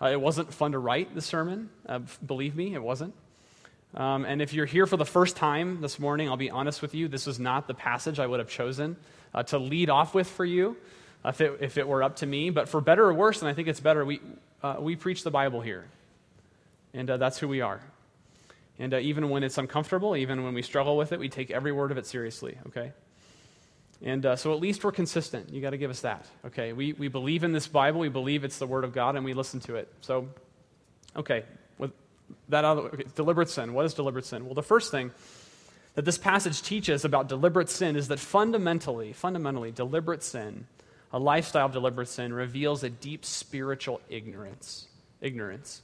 Uh, 0.01 0.07
it 0.07 0.19
wasn't 0.19 0.53
fun 0.53 0.73
to 0.73 0.79
write 0.79 1.15
the 1.15 1.21
sermon. 1.21 1.69
Uh, 1.87 1.99
believe 2.25 2.55
me, 2.55 2.73
it 2.73 2.83
wasn't. 2.83 3.13
Um, 3.95 4.25
and 4.25 4.41
if 4.41 4.53
you're 4.53 4.65
here 4.65 4.85
for 4.85 4.97
the 4.97 5.05
first 5.05 5.37
time 5.37 5.79
this 5.79 5.99
morning, 5.99 6.27
I'll 6.27 6.35
be 6.35 6.49
honest 6.49 6.81
with 6.81 6.93
you, 6.93 7.07
this 7.07 7.27
is 7.27 7.39
not 7.39 7.67
the 7.67 7.73
passage 7.73 8.19
I 8.19 8.27
would 8.27 8.39
have 8.39 8.49
chosen 8.49 8.97
uh, 9.33 9.43
to 9.43 9.57
lead 9.57 9.89
off 9.89 10.13
with 10.13 10.27
for 10.27 10.43
you 10.43 10.75
if 11.23 11.39
it, 11.39 11.57
if 11.61 11.77
it 11.77 11.87
were 11.87 12.03
up 12.03 12.17
to 12.17 12.25
me. 12.25 12.49
But 12.49 12.67
for 12.67 12.81
better 12.81 13.05
or 13.05 13.13
worse, 13.13 13.41
and 13.41 13.47
I 13.47 13.53
think 13.53 13.69
it's 13.69 13.79
better, 13.79 14.03
we, 14.03 14.19
uh, 14.61 14.75
we 14.79 14.97
preach 14.97 15.23
the 15.23 15.31
Bible 15.31 15.61
here. 15.61 15.85
And 16.93 17.09
uh, 17.09 17.17
that's 17.17 17.37
who 17.37 17.47
we 17.47 17.61
are. 17.61 17.81
And 18.77 18.93
uh, 18.93 18.97
even 18.97 19.29
when 19.29 19.43
it's 19.43 19.57
uncomfortable, 19.57 20.17
even 20.17 20.43
when 20.43 20.53
we 20.53 20.61
struggle 20.61 20.97
with 20.97 21.13
it, 21.13 21.19
we 21.19 21.29
take 21.29 21.49
every 21.49 21.71
word 21.71 21.91
of 21.91 21.97
it 21.97 22.05
seriously, 22.05 22.57
okay? 22.67 22.91
And 24.05 24.23
uh, 24.23 24.35
so 24.35 24.53
at 24.53 24.59
least 24.59 24.83
we're 24.83 24.91
consistent. 24.91 25.51
You 25.51 25.61
got 25.61 25.71
to 25.71 25.77
give 25.77 25.89
us 25.89 26.01
that, 26.01 26.27
okay? 26.45 26.73
We, 26.73 26.93
we 26.93 27.07
believe 27.07 27.43
in 27.43 27.53
this 27.53 27.67
Bible, 27.67 27.99
we 27.99 28.09
believe 28.09 28.43
it's 28.43 28.59
the 28.59 28.67
Word 28.67 28.83
of 28.83 28.93
God, 28.93 29.15
and 29.15 29.25
we 29.25 29.33
listen 29.33 29.59
to 29.61 29.77
it. 29.77 29.91
So, 30.01 30.29
okay, 31.15 31.43
with 31.79 31.91
that 32.49 32.63
other, 32.63 32.81
okay, 32.83 33.05
deliberate 33.15 33.49
sin. 33.49 33.73
What 33.73 33.83
is 33.83 33.95
deliberate 33.95 34.25
sin? 34.25 34.45
Well, 34.45 34.53
the 34.53 34.61
first 34.61 34.91
thing 34.91 35.09
that 35.95 36.05
this 36.05 36.19
passage 36.19 36.61
teaches 36.61 37.03
about 37.03 37.27
deliberate 37.27 37.69
sin 37.69 37.95
is 37.95 38.07
that 38.09 38.19
fundamentally, 38.19 39.11
fundamentally, 39.11 39.71
deliberate 39.71 40.21
sin, 40.21 40.67
a 41.11 41.17
lifestyle 41.17 41.65
of 41.65 41.71
deliberate 41.71 42.07
sin, 42.07 42.31
reveals 42.31 42.83
a 42.83 42.91
deep 42.91 43.25
spiritual 43.25 44.01
ignorance. 44.07 44.87
Ignorance. 45.19 45.81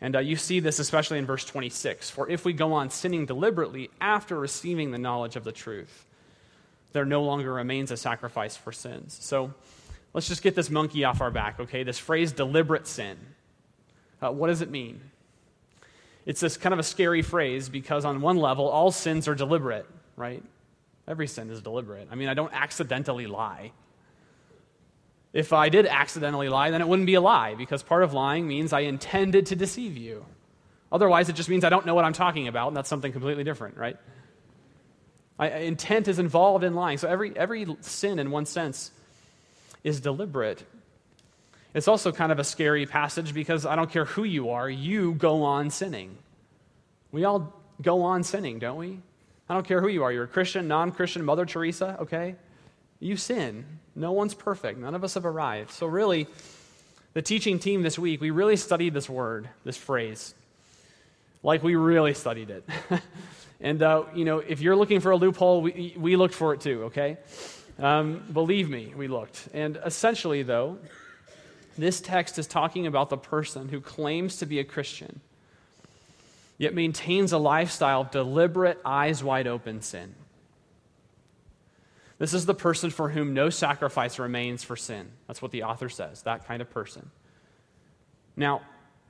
And 0.00 0.16
uh, 0.16 0.20
you 0.20 0.36
see 0.36 0.60
this 0.60 0.78
especially 0.78 1.18
in 1.18 1.26
verse 1.26 1.44
26. 1.44 2.08
For 2.08 2.26
if 2.30 2.46
we 2.46 2.54
go 2.54 2.72
on 2.72 2.88
sinning 2.88 3.26
deliberately 3.26 3.90
after 4.00 4.38
receiving 4.38 4.92
the 4.92 4.98
knowledge 4.98 5.36
of 5.36 5.44
the 5.44 5.52
truth, 5.52 6.06
there 6.94 7.04
no 7.04 7.24
longer 7.24 7.52
remains 7.52 7.90
a 7.90 7.96
sacrifice 7.96 8.56
for 8.56 8.72
sins. 8.72 9.18
So 9.20 9.52
let's 10.14 10.28
just 10.28 10.42
get 10.42 10.54
this 10.54 10.70
monkey 10.70 11.04
off 11.04 11.20
our 11.20 11.30
back, 11.30 11.58
okay? 11.58 11.82
This 11.82 11.98
phrase, 11.98 12.32
deliberate 12.32 12.86
sin. 12.86 13.18
Uh, 14.22 14.30
what 14.30 14.46
does 14.46 14.62
it 14.62 14.70
mean? 14.70 15.00
It's 16.24 16.40
this 16.40 16.56
kind 16.56 16.72
of 16.72 16.78
a 16.78 16.84
scary 16.84 17.20
phrase 17.20 17.68
because, 17.68 18.04
on 18.04 18.20
one 18.20 18.36
level, 18.36 18.68
all 18.68 18.92
sins 18.92 19.26
are 19.26 19.34
deliberate, 19.34 19.86
right? 20.16 20.42
Every 21.08 21.26
sin 21.26 21.50
is 21.50 21.60
deliberate. 21.60 22.08
I 22.12 22.14
mean, 22.14 22.28
I 22.28 22.34
don't 22.34 22.52
accidentally 22.54 23.26
lie. 23.26 23.72
If 25.32 25.52
I 25.52 25.68
did 25.68 25.86
accidentally 25.86 26.48
lie, 26.48 26.70
then 26.70 26.80
it 26.80 26.86
wouldn't 26.86 27.06
be 27.06 27.14
a 27.14 27.20
lie, 27.20 27.56
because 27.56 27.82
part 27.82 28.04
of 28.04 28.14
lying 28.14 28.46
means 28.46 28.72
I 28.72 28.80
intended 28.80 29.46
to 29.46 29.56
deceive 29.56 29.96
you. 29.96 30.24
Otherwise, 30.92 31.28
it 31.28 31.34
just 31.34 31.48
means 31.48 31.64
I 31.64 31.70
don't 31.70 31.86
know 31.86 31.94
what 31.96 32.04
I'm 32.04 32.12
talking 32.12 32.46
about, 32.46 32.68
and 32.68 32.76
that's 32.76 32.88
something 32.88 33.10
completely 33.10 33.42
different, 33.42 33.76
right? 33.76 33.96
I, 35.38 35.48
intent 35.48 36.08
is 36.08 36.18
involved 36.18 36.64
in 36.64 36.74
lying. 36.74 36.98
So 36.98 37.08
every, 37.08 37.36
every 37.36 37.66
sin, 37.80 38.18
in 38.18 38.30
one 38.30 38.46
sense, 38.46 38.90
is 39.82 40.00
deliberate. 40.00 40.64
It's 41.74 41.88
also 41.88 42.12
kind 42.12 42.30
of 42.30 42.38
a 42.38 42.44
scary 42.44 42.86
passage 42.86 43.34
because 43.34 43.66
I 43.66 43.74
don't 43.74 43.90
care 43.90 44.04
who 44.04 44.24
you 44.24 44.50
are, 44.50 44.70
you 44.70 45.14
go 45.14 45.42
on 45.42 45.70
sinning. 45.70 46.16
We 47.10 47.24
all 47.24 47.52
go 47.82 48.02
on 48.02 48.22
sinning, 48.22 48.58
don't 48.58 48.78
we? 48.78 49.00
I 49.48 49.54
don't 49.54 49.66
care 49.66 49.80
who 49.80 49.88
you 49.88 50.04
are. 50.04 50.12
You're 50.12 50.24
a 50.24 50.28
Christian, 50.28 50.68
non 50.68 50.92
Christian, 50.92 51.24
Mother 51.24 51.44
Teresa, 51.44 51.96
okay? 52.00 52.36
You 53.00 53.16
sin. 53.16 53.64
No 53.94 54.12
one's 54.12 54.34
perfect. 54.34 54.78
None 54.78 54.94
of 54.94 55.04
us 55.04 55.14
have 55.14 55.26
arrived. 55.26 55.70
So, 55.70 55.86
really, 55.86 56.26
the 57.12 57.22
teaching 57.22 57.58
team 57.58 57.82
this 57.82 57.98
week, 57.98 58.20
we 58.20 58.30
really 58.30 58.56
studied 58.56 58.94
this 58.94 59.08
word, 59.08 59.48
this 59.64 59.76
phrase. 59.76 60.34
Like 61.42 61.62
we 61.62 61.74
really 61.74 62.14
studied 62.14 62.50
it. 62.50 62.64
and, 63.64 63.82
uh, 63.82 64.04
you 64.14 64.26
know, 64.26 64.40
if 64.40 64.60
you're 64.60 64.76
looking 64.76 65.00
for 65.00 65.10
a 65.10 65.16
loophole, 65.16 65.62
we, 65.62 65.94
we 65.98 66.16
looked 66.16 66.34
for 66.34 66.52
it 66.52 66.60
too, 66.60 66.84
okay? 66.84 67.16
Um, 67.78 68.22
believe 68.30 68.68
me, 68.68 68.92
we 68.94 69.08
looked. 69.08 69.48
And 69.54 69.80
essentially, 69.82 70.42
though, 70.42 70.76
this 71.78 72.02
text 72.02 72.38
is 72.38 72.46
talking 72.46 72.86
about 72.86 73.08
the 73.08 73.16
person 73.16 73.70
who 73.70 73.80
claims 73.80 74.36
to 74.36 74.46
be 74.46 74.58
a 74.58 74.64
Christian, 74.64 75.22
yet 76.58 76.74
maintains 76.74 77.32
a 77.32 77.38
lifestyle 77.38 78.02
of 78.02 78.10
deliberate, 78.10 78.78
eyes 78.84 79.24
wide 79.24 79.46
open 79.46 79.80
sin. 79.80 80.14
This 82.18 82.34
is 82.34 82.44
the 82.44 82.54
person 82.54 82.90
for 82.90 83.08
whom 83.08 83.32
no 83.32 83.48
sacrifice 83.48 84.18
remains 84.18 84.62
for 84.62 84.76
sin. 84.76 85.08
That's 85.26 85.40
what 85.40 85.52
the 85.52 85.62
author 85.62 85.88
says, 85.88 86.20
that 86.22 86.46
kind 86.46 86.60
of 86.60 86.70
person. 86.70 87.10
Now, 88.36 88.60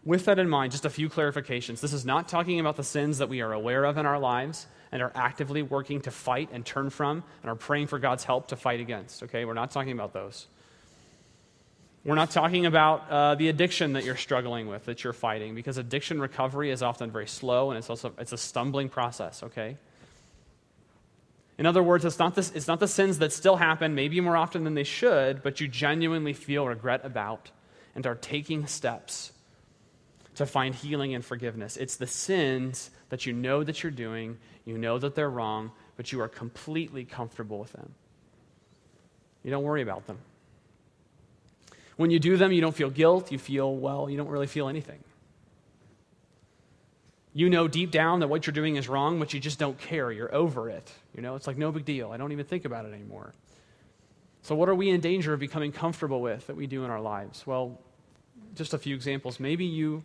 with 0.05 0.27
that 0.27 0.39
in 0.39 0.49
mind, 0.49 0.73
just 0.73 0.85
a 0.85 0.91
few 0.91 1.09
clarifications. 1.09 1.81
This 1.81 1.93
is 1.93 2.05
not 2.05 2.29
talking 2.29 2.61
about 2.61 2.77
the 2.77 2.85
sins 2.85 3.19
that 3.19 3.29
we 3.29 3.41
are 3.41 3.53
aware 3.53 3.85
of 3.85 3.97
in 3.97 4.07
our 4.07 4.19
lives 4.19 4.67
and 4.93 5.03
are 5.03 5.13
actively 5.15 5.63
working 5.63 6.01
to 6.03 6.11
fight 6.11 6.51
and 6.53 6.65
turn 6.65 6.91
from 6.91 7.25
and 7.43 7.51
are 7.51 7.57
praying 7.57 7.87
for 7.87 7.99
God's 7.99 8.25
help 8.25 8.49
to 8.49 8.57
fight 8.57 8.81
against. 8.81 9.23
Okay, 9.23 9.45
we're 9.45 9.55
not 9.55 9.71
talking 9.71 9.93
about 9.93 10.13
those. 10.13 10.47
We're 12.05 12.17
not 12.17 12.31
talking 12.31 12.67
about 12.67 13.11
uh, 13.11 13.35
the 13.35 13.49
addiction 13.49 13.95
that 13.95 14.05
you're 14.05 14.17
struggling 14.17 14.69
with, 14.69 14.85
that 14.85 15.03
you're 15.03 15.15
fighting, 15.15 15.55
because 15.55 15.79
addiction 15.79 16.21
recovery 16.21 16.71
is 16.71 16.83
often 16.83 17.11
very 17.11 17.27
slow 17.27 17.71
and 17.71 17.79
it's 17.79 17.89
also 17.89 18.13
it's 18.19 18.33
a 18.33 18.37
stumbling 18.37 18.91
process. 18.91 19.43
Okay, 19.43 19.79
in 21.57 21.67
other 21.67 21.83
words, 21.83 22.05
it's 22.05 22.19
not, 22.19 22.35
this, 22.35 22.51
it's 22.53 22.67
not 22.67 22.81
the 22.81 22.89
sins 22.89 23.19
that 23.21 23.33
still 23.33 23.57
happen, 23.57 23.95
maybe 23.95 24.21
more 24.21 24.37
often 24.37 24.65
than 24.65 24.75
they 24.75 24.85
should, 24.85 25.43
but 25.43 25.61
you 25.61 25.69
genuinely 25.69 26.33
feel 26.33 26.67
regret 26.67 27.03
about 27.05 27.51
and 27.95 28.07
are 28.07 28.17
taking 28.17 28.67
steps 28.67 29.33
to 30.37 30.47
find 30.47 30.75
healing 30.75 31.15
and 31.15 31.25
forgiveness. 31.25 31.77
It's 31.77 31.97
the 31.97 32.07
sins 32.07 32.91
that 33.09 33.27
you 33.27 33.33
know 33.33 33.63
that 33.63 33.83
you're 33.83 33.93
doing, 33.93 34.39
you 34.65 34.79
know 34.79 34.99
that 34.99 35.15
they're 35.15 35.31
wrong, 35.31 35.71
but 35.97 36.13
you 36.13 36.21
are 36.21 36.29
completely 36.29 37.05
comfortable 37.05 37.59
with 37.59 37.73
them. 37.73 37.95
You 39.43 39.51
don't 39.51 39.63
worry 39.63 39.83
about 39.83 40.07
them. 40.07 40.19
When 41.97 42.11
you 42.11 42.19
do 42.19 42.37
them, 42.37 42.51
you 42.51 42.61
don't 42.61 42.75
feel 42.75 42.91
guilt. 42.91 43.31
You 43.31 43.39
feel, 43.39 43.75
well, 43.77 44.11
you 44.11 44.17
don't 44.17 44.29
really 44.29 44.47
feel 44.47 44.69
anything. 44.69 44.99
You 47.33 47.51
know 47.51 47.69
deep 47.69 47.91
down 47.91 48.21
that 48.21 48.29
what 48.29 48.47
you're 48.47 48.55
doing 48.55 48.77
is 48.77 48.89
wrong, 48.89 49.19
but 49.19 49.35
you 49.35 49.41
just 49.41 49.59
don't 49.59 49.79
care. 49.79 50.11
You're 50.11 50.33
over 50.35 50.71
it. 50.71 50.91
You 51.15 51.23
know, 51.23 51.35
it's 51.35 51.47
like 51.47 51.59
no 51.59 51.73
big 51.73 51.85
deal. 51.85 52.11
I 52.11 52.17
don't 52.17 52.33
even 52.33 52.47
think 52.47 52.65
about 52.65 52.87
it 52.87 52.93
anymore. 52.93 53.33
So, 54.43 54.55
what 54.55 54.69
are 54.69 54.75
we 54.75 54.91
in 54.91 55.01
danger 55.01 55.33
of 55.33 55.41
becoming 55.41 55.73
comfortable 55.73 56.21
with 56.21 56.47
that 56.47 56.57
we 56.57 56.67
do 56.67 56.85
in 56.85 56.91
our 56.91 57.01
lives? 57.01 57.47
Well, 57.47 57.81
just 58.55 58.73
a 58.73 58.79
few 58.79 58.95
examples. 58.95 59.41
Maybe 59.41 59.65
you 59.65 60.05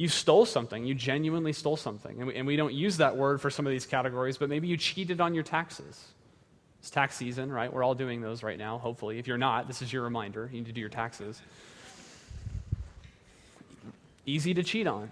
you 0.00 0.08
stole 0.08 0.46
something. 0.46 0.86
You 0.86 0.94
genuinely 0.94 1.52
stole 1.52 1.76
something. 1.76 2.16
And 2.16 2.26
we, 2.26 2.34
and 2.34 2.46
we, 2.46 2.56
don't 2.56 2.72
use 2.72 2.96
that 2.96 3.18
word 3.18 3.38
for 3.38 3.50
some 3.50 3.66
of 3.66 3.70
these 3.70 3.84
categories, 3.84 4.38
but 4.38 4.48
maybe 4.48 4.66
you 4.66 4.78
cheated 4.78 5.20
on 5.20 5.34
your 5.34 5.42
taxes. 5.42 6.02
It's 6.78 6.88
tax 6.88 7.16
season, 7.16 7.52
right? 7.52 7.70
We're 7.70 7.82
all 7.82 7.94
doing 7.94 8.22
those 8.22 8.42
right 8.42 8.56
now, 8.56 8.78
hopefully. 8.78 9.18
If 9.18 9.26
you're 9.26 9.36
not, 9.36 9.68
this 9.68 9.82
is 9.82 9.92
your 9.92 10.02
reminder. 10.02 10.48
You 10.50 10.60
need 10.60 10.68
to 10.68 10.72
do 10.72 10.80
your 10.80 10.88
taxes. 10.88 11.42
Easy 14.24 14.54
to 14.54 14.62
cheat 14.62 14.86
on. 14.86 15.10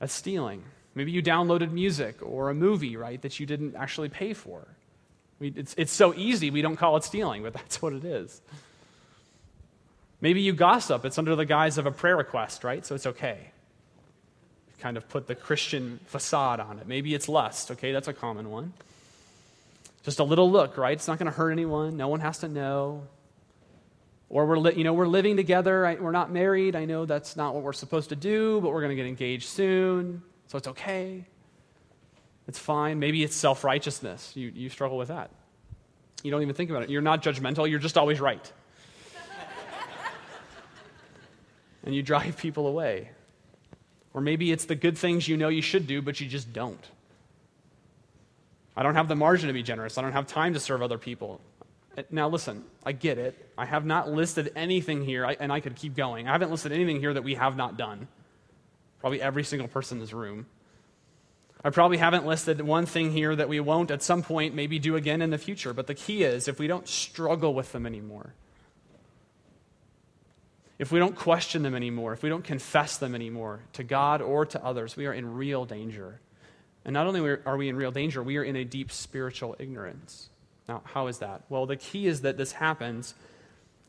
That's 0.00 0.12
stealing. 0.12 0.64
Maybe 0.96 1.12
you 1.12 1.22
downloaded 1.22 1.70
music 1.70 2.16
or 2.22 2.50
a 2.50 2.54
movie, 2.54 2.96
right, 2.96 3.22
that 3.22 3.38
you 3.38 3.46
didn't 3.46 3.76
actually 3.76 4.08
pay 4.08 4.32
for. 4.32 4.66
We, 5.38 5.52
it's, 5.54 5.76
it's 5.78 5.92
so 5.92 6.12
easy, 6.12 6.50
we 6.50 6.60
don't 6.60 6.74
call 6.74 6.96
it 6.96 7.04
stealing, 7.04 7.44
but 7.44 7.52
that's 7.52 7.80
what 7.80 7.92
it 7.92 8.04
is. 8.04 8.40
Maybe 10.20 10.40
you 10.40 10.52
gossip. 10.52 11.04
It's 11.04 11.18
under 11.18 11.36
the 11.36 11.44
guise 11.44 11.78
of 11.78 11.86
a 11.86 11.90
prayer 11.90 12.16
request, 12.16 12.64
right? 12.64 12.84
So 12.84 12.94
it's 12.94 13.06
okay. 13.06 13.50
Kind 14.80 14.96
of 14.96 15.08
put 15.08 15.26
the 15.26 15.34
Christian 15.34 16.00
facade 16.06 16.60
on 16.60 16.78
it. 16.78 16.86
Maybe 16.86 17.14
it's 17.14 17.28
lust. 17.28 17.70
Okay, 17.72 17.92
that's 17.92 18.08
a 18.08 18.12
common 18.12 18.50
one. 18.50 18.72
Just 20.04 20.20
a 20.20 20.24
little 20.24 20.50
look, 20.50 20.76
right? 20.78 20.92
It's 20.92 21.08
not 21.08 21.18
going 21.18 21.30
to 21.30 21.36
hurt 21.36 21.50
anyone. 21.50 21.96
No 21.96 22.08
one 22.08 22.20
has 22.20 22.38
to 22.38 22.48
know. 22.48 23.02
Or 24.28 24.46
we're, 24.46 24.58
li- 24.58 24.74
you 24.76 24.84
know, 24.84 24.92
we're 24.94 25.06
living 25.06 25.36
together. 25.36 25.96
We're 26.00 26.12
not 26.12 26.30
married. 26.30 26.76
I 26.76 26.84
know 26.84 27.06
that's 27.06 27.36
not 27.36 27.54
what 27.54 27.62
we're 27.62 27.72
supposed 27.72 28.08
to 28.10 28.16
do, 28.16 28.60
but 28.60 28.72
we're 28.72 28.80
going 28.80 28.90
to 28.90 28.96
get 28.96 29.06
engaged 29.06 29.48
soon. 29.48 30.22
So 30.48 30.58
it's 30.58 30.68
okay. 30.68 31.24
It's 32.48 32.58
fine. 32.58 32.98
Maybe 32.98 33.22
it's 33.24 33.34
self 33.34 33.64
righteousness. 33.64 34.32
You, 34.34 34.52
you 34.54 34.68
struggle 34.68 34.96
with 34.96 35.08
that. 35.08 35.30
You 36.22 36.30
don't 36.30 36.42
even 36.42 36.54
think 36.54 36.70
about 36.70 36.82
it. 36.82 36.90
You're 36.90 37.02
not 37.02 37.22
judgmental. 37.22 37.68
You're 37.68 37.78
just 37.78 37.98
always 37.98 38.20
right. 38.20 38.52
And 41.86 41.94
you 41.94 42.02
drive 42.02 42.36
people 42.46 42.66
away. 42.66 43.10
Or 44.12 44.20
maybe 44.20 44.52
it's 44.52 44.66
the 44.66 44.74
good 44.74 44.98
things 44.98 45.28
you 45.28 45.36
know 45.36 45.48
you 45.48 45.62
should 45.62 45.86
do, 45.86 46.02
but 46.02 46.20
you 46.20 46.26
just 46.26 46.52
don't. 46.52 46.84
I 48.76 48.82
don't 48.82 48.94
have 48.94 49.08
the 49.08 49.14
margin 49.14 49.46
to 49.46 49.54
be 49.54 49.62
generous. 49.62 49.96
I 49.96 50.02
don't 50.02 50.12
have 50.12 50.26
time 50.26 50.52
to 50.52 50.60
serve 50.60 50.82
other 50.82 50.98
people. 50.98 51.40
Uh, 51.96 52.02
now, 52.10 52.28
listen, 52.28 52.64
I 52.84 52.92
get 52.92 53.16
it. 53.16 53.50
I 53.56 53.64
have 53.64 53.86
not 53.86 54.10
listed 54.10 54.52
anything 54.54 55.04
here, 55.04 55.24
and 55.24 55.50
I 55.50 55.60
could 55.60 55.76
keep 55.76 55.96
going. 55.96 56.28
I 56.28 56.32
haven't 56.32 56.50
listed 56.50 56.72
anything 56.72 57.00
here 57.00 57.14
that 57.14 57.24
we 57.24 57.34
have 57.34 57.56
not 57.56 57.78
done. 57.78 58.08
Probably 59.00 59.22
every 59.22 59.44
single 59.44 59.68
person 59.68 59.96
in 59.96 60.00
this 60.00 60.12
room. 60.12 60.46
I 61.64 61.70
probably 61.70 61.96
haven't 61.96 62.26
listed 62.26 62.60
one 62.60 62.86
thing 62.86 63.12
here 63.12 63.34
that 63.34 63.48
we 63.48 63.60
won't 63.60 63.90
at 63.90 64.02
some 64.02 64.22
point 64.22 64.54
maybe 64.54 64.78
do 64.78 64.94
again 64.96 65.22
in 65.22 65.30
the 65.30 65.38
future. 65.38 65.72
But 65.72 65.86
the 65.86 65.94
key 65.94 66.22
is 66.22 66.48
if 66.48 66.58
we 66.58 66.66
don't 66.66 66.86
struggle 66.86 67.54
with 67.54 67.72
them 67.72 67.86
anymore, 67.86 68.34
if 70.78 70.92
we 70.92 70.98
don't 70.98 71.16
question 71.16 71.62
them 71.62 71.74
anymore, 71.74 72.12
if 72.12 72.22
we 72.22 72.28
don't 72.28 72.44
confess 72.44 72.98
them 72.98 73.14
anymore 73.14 73.60
to 73.74 73.84
God 73.84 74.20
or 74.20 74.44
to 74.46 74.62
others, 74.62 74.96
we 74.96 75.06
are 75.06 75.12
in 75.12 75.34
real 75.34 75.64
danger. 75.64 76.20
And 76.84 76.92
not 76.92 77.06
only 77.06 77.20
are 77.20 77.56
we 77.56 77.68
in 77.68 77.76
real 77.76 77.90
danger, 77.90 78.22
we 78.22 78.36
are 78.36 78.44
in 78.44 78.56
a 78.56 78.64
deep 78.64 78.92
spiritual 78.92 79.56
ignorance. 79.58 80.28
Now, 80.68 80.82
how 80.84 81.06
is 81.06 81.18
that? 81.18 81.42
Well, 81.48 81.66
the 81.66 81.76
key 81.76 82.06
is 82.06 82.22
that 82.22 82.36
this 82.36 82.52
happens 82.52 83.14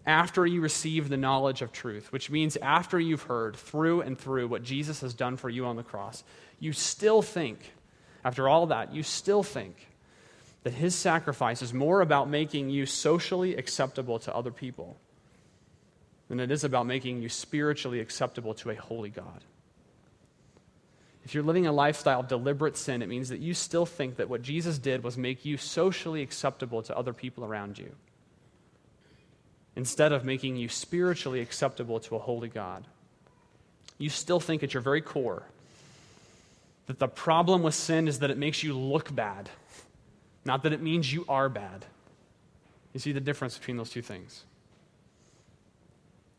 after 0.05 0.45
you 0.45 0.61
receive 0.61 1.09
the 1.09 1.17
knowledge 1.17 1.61
of 1.61 1.73
truth, 1.73 2.13
which 2.13 2.29
means 2.29 2.55
after 2.57 2.97
you've 2.97 3.23
heard 3.23 3.57
through 3.57 4.01
and 4.01 4.17
through 4.17 4.47
what 4.47 4.63
Jesus 4.63 5.01
has 5.01 5.13
done 5.13 5.35
for 5.35 5.49
you 5.49 5.65
on 5.65 5.75
the 5.75 5.83
cross, 5.83 6.23
you 6.59 6.71
still 6.71 7.21
think, 7.21 7.73
after 8.23 8.47
all 8.47 8.67
that, 8.67 8.93
you 8.93 9.03
still 9.03 9.43
think 9.43 9.89
that 10.63 10.73
his 10.73 10.95
sacrifice 10.95 11.61
is 11.61 11.73
more 11.73 11.99
about 11.99 12.29
making 12.29 12.69
you 12.69 12.85
socially 12.85 13.55
acceptable 13.57 14.19
to 14.19 14.33
other 14.33 14.51
people 14.51 14.97
than 16.27 16.39
it 16.39 16.51
is 16.51 16.63
about 16.63 16.85
making 16.85 17.21
you 17.21 17.29
spiritually 17.29 17.99
acceptable 17.99 18.53
to 18.55 18.69
a 18.69 18.75
holy 18.75 19.09
God. 19.09 19.43
If 21.23 21.33
you're 21.33 21.43
living 21.43 21.67
a 21.67 21.73
lifestyle 21.73 22.21
of 22.21 22.27
deliberate 22.27 22.77
sin, 22.77 23.01
it 23.01 23.09
means 23.09 23.29
that 23.29 23.39
you 23.39 23.53
still 23.53 23.85
think 23.85 24.15
that 24.15 24.29
what 24.29 24.41
Jesus 24.41 24.77
did 24.77 25.03
was 25.03 25.17
make 25.17 25.43
you 25.43 25.57
socially 25.57 26.21
acceptable 26.21 26.81
to 26.83 26.97
other 26.97 27.11
people 27.11 27.43
around 27.43 27.77
you, 27.77 27.91
instead 29.75 30.13
of 30.13 30.23
making 30.23 30.55
you 30.55 30.69
spiritually 30.69 31.41
acceptable 31.41 31.99
to 31.99 32.15
a 32.15 32.19
holy 32.19 32.47
God. 32.47 32.85
You 33.97 34.09
still 34.09 34.39
think 34.39 34.63
at 34.63 34.73
your 34.73 34.81
very 34.81 35.01
core 35.01 35.43
that 36.85 36.99
the 36.99 37.07
problem 37.07 37.61
with 37.61 37.75
sin 37.75 38.07
is 38.07 38.19
that 38.19 38.31
it 38.31 38.37
makes 38.37 38.63
you 38.63 38.73
look 38.73 39.13
bad, 39.13 39.49
not 40.45 40.63
that 40.63 40.71
it 40.71 40.81
means 40.81 41.11
you 41.11 41.25
are 41.27 41.49
bad. 41.49 41.85
You 42.93 43.01
see 43.01 43.11
the 43.11 43.19
difference 43.19 43.57
between 43.57 43.75
those 43.75 43.89
two 43.89 44.01
things? 44.01 44.45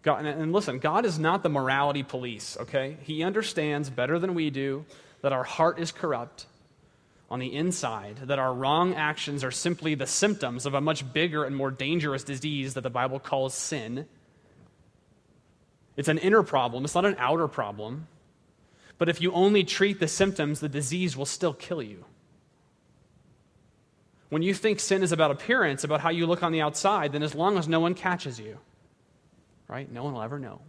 God, 0.02 0.24
and 0.24 0.52
listen, 0.52 0.78
God 0.78 1.04
is 1.04 1.18
not 1.18 1.42
the 1.42 1.48
morality 1.48 2.02
police, 2.02 2.56
okay? 2.60 2.96
He 3.02 3.22
understands 3.22 3.90
better 3.90 4.18
than 4.18 4.34
we 4.34 4.50
do 4.50 4.84
that 5.22 5.32
our 5.32 5.44
heart 5.44 5.78
is 5.78 5.90
corrupt 5.90 6.46
on 7.30 7.40
the 7.40 7.54
inside, 7.54 8.16
that 8.24 8.38
our 8.38 8.54
wrong 8.54 8.94
actions 8.94 9.44
are 9.44 9.50
simply 9.50 9.94
the 9.94 10.06
symptoms 10.06 10.64
of 10.66 10.74
a 10.74 10.80
much 10.80 11.12
bigger 11.12 11.44
and 11.44 11.54
more 11.54 11.70
dangerous 11.70 12.24
disease 12.24 12.74
that 12.74 12.82
the 12.82 12.90
Bible 12.90 13.18
calls 13.18 13.54
sin. 13.54 14.06
It's 15.96 16.08
an 16.08 16.18
inner 16.18 16.42
problem, 16.42 16.84
it's 16.84 16.94
not 16.94 17.04
an 17.04 17.16
outer 17.18 17.48
problem. 17.48 18.06
But 18.98 19.08
if 19.08 19.20
you 19.20 19.32
only 19.32 19.62
treat 19.64 20.00
the 20.00 20.08
symptoms, 20.08 20.60
the 20.60 20.68
disease 20.68 21.16
will 21.16 21.26
still 21.26 21.52
kill 21.52 21.82
you. 21.82 22.04
When 24.28 24.42
you 24.42 24.54
think 24.54 24.80
sin 24.80 25.02
is 25.02 25.12
about 25.12 25.30
appearance, 25.30 25.84
about 25.84 26.00
how 26.00 26.10
you 26.10 26.26
look 26.26 26.42
on 26.42 26.52
the 26.52 26.60
outside, 26.60 27.12
then 27.12 27.22
as 27.22 27.34
long 27.34 27.58
as 27.58 27.68
no 27.68 27.80
one 27.80 27.94
catches 27.94 28.38
you, 28.38 28.58
right? 29.68 29.90
No 29.90 30.04
one 30.04 30.14
will 30.14 30.22
ever 30.22 30.38
know. 30.38 30.60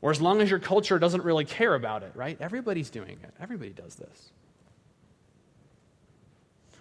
Or 0.00 0.10
as 0.10 0.20
long 0.20 0.40
as 0.40 0.50
your 0.50 0.58
culture 0.58 0.98
doesn't 0.98 1.22
really 1.22 1.44
care 1.44 1.74
about 1.74 2.02
it, 2.02 2.12
right? 2.14 2.36
Everybody's 2.40 2.90
doing 2.90 3.18
it. 3.22 3.34
Everybody 3.40 3.70
does 3.70 3.94
this. 3.94 4.32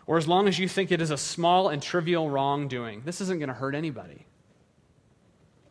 Or 0.07 0.17
as 0.17 0.27
long 0.27 0.47
as 0.47 0.57
you 0.57 0.67
think 0.67 0.91
it 0.91 1.01
is 1.01 1.11
a 1.11 1.17
small 1.17 1.69
and 1.69 1.81
trivial 1.81 2.29
wrongdoing, 2.29 3.03
this 3.05 3.21
isn't 3.21 3.39
going 3.39 3.49
to 3.49 3.53
hurt 3.53 3.75
anybody, 3.75 4.25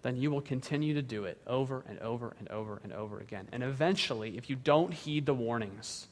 then 0.02 0.16
you 0.16 0.30
will 0.30 0.40
continue 0.40 0.94
to 0.94 1.02
do 1.02 1.24
it 1.24 1.38
over 1.46 1.84
and 1.88 1.98
over 1.98 2.34
and 2.38 2.48
over 2.48 2.80
and 2.84 2.92
over 2.92 3.18
again. 3.18 3.48
And 3.52 3.62
eventually, 3.62 4.36
if 4.36 4.48
you 4.48 4.56
don't 4.56 4.94
heed 4.94 5.26
the 5.26 5.34
warnings, 5.34 6.06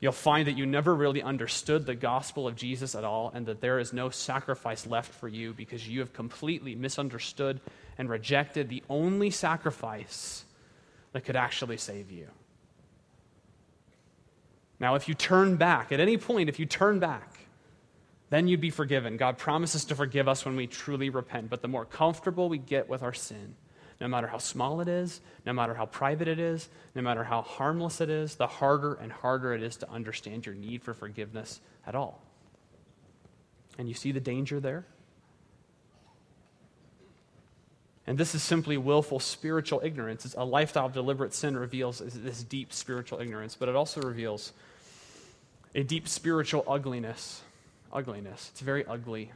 you'll 0.00 0.12
find 0.12 0.46
that 0.46 0.56
you 0.56 0.64
never 0.64 0.94
really 0.94 1.22
understood 1.22 1.86
the 1.86 1.94
gospel 1.94 2.46
of 2.46 2.54
Jesus 2.54 2.94
at 2.94 3.04
all 3.04 3.30
and 3.34 3.46
that 3.46 3.60
there 3.60 3.78
is 3.78 3.92
no 3.92 4.10
sacrifice 4.10 4.86
left 4.86 5.12
for 5.12 5.28
you 5.28 5.52
because 5.52 5.88
you 5.88 6.00
have 6.00 6.12
completely 6.12 6.74
misunderstood 6.74 7.60
and 7.96 8.08
rejected 8.08 8.68
the 8.68 8.82
only 8.88 9.30
sacrifice 9.30 10.44
that 11.12 11.24
could 11.24 11.36
actually 11.36 11.76
save 11.76 12.10
you. 12.10 12.28
Now, 14.80 14.94
if 14.94 15.08
you 15.08 15.14
turn 15.14 15.56
back, 15.56 15.90
at 15.90 15.98
any 15.98 16.16
point, 16.16 16.48
if 16.48 16.60
you 16.60 16.66
turn 16.66 17.00
back, 17.00 17.38
then 18.30 18.46
you'd 18.46 18.60
be 18.60 18.70
forgiven. 18.70 19.16
God 19.16 19.38
promises 19.38 19.84
to 19.86 19.96
forgive 19.96 20.28
us 20.28 20.44
when 20.44 20.54
we 20.54 20.66
truly 20.66 21.10
repent. 21.10 21.50
But 21.50 21.62
the 21.62 21.68
more 21.68 21.84
comfortable 21.84 22.48
we 22.48 22.58
get 22.58 22.88
with 22.88 23.02
our 23.02 23.14
sin, 23.14 23.56
no 24.00 24.08
matter 24.08 24.26
how 24.26 24.38
small 24.38 24.80
it 24.80 24.88
is, 24.88 25.20
no 25.44 25.52
matter 25.52 25.74
how 25.74 25.86
private 25.86 26.28
it 26.28 26.38
is, 26.38 26.68
no 26.94 27.02
matter 27.02 27.24
how 27.24 27.42
harmless 27.42 28.00
it 28.00 28.08
is, 28.08 28.36
the 28.36 28.46
harder 28.46 28.94
and 28.94 29.10
harder 29.10 29.52
it 29.52 29.62
is 29.62 29.76
to 29.76 29.90
understand 29.90 30.46
your 30.46 30.54
need 30.54 30.82
for 30.82 30.94
forgiveness 30.94 31.60
at 31.86 31.94
all. 31.94 32.22
And 33.76 33.88
you 33.88 33.94
see 33.94 34.12
the 34.12 34.20
danger 34.20 34.60
there? 34.60 34.84
And 38.06 38.16
this 38.16 38.34
is 38.34 38.42
simply 38.42 38.78
willful 38.78 39.20
spiritual 39.20 39.82
ignorance. 39.84 40.24
It's 40.24 40.34
a 40.34 40.44
lifestyle 40.44 40.86
of 40.86 40.94
deliberate 40.94 41.34
sin 41.34 41.56
reveals 41.56 41.98
this 41.98 42.42
deep 42.42 42.72
spiritual 42.72 43.20
ignorance, 43.20 43.54
but 43.54 43.68
it 43.68 43.76
also 43.76 44.00
reveals 44.00 44.52
a 45.74 45.82
deep 45.82 46.08
spiritual 46.08 46.64
ugliness. 46.66 47.42
Ugliness. 47.92 48.50
It's 48.52 48.60
very 48.60 48.86
ugly. 48.86 49.32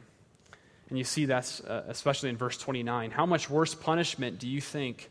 And 0.93 0.97
you 0.99 1.05
see 1.05 1.25
that 1.25 1.59
uh, 1.67 1.81
especially 1.87 2.29
in 2.29 2.37
verse 2.37 2.55
29. 2.55 3.09
How 3.09 3.25
much 3.25 3.49
worse 3.49 3.73
punishment 3.73 4.37
do 4.37 4.47
you 4.47 4.61
think 4.61 5.09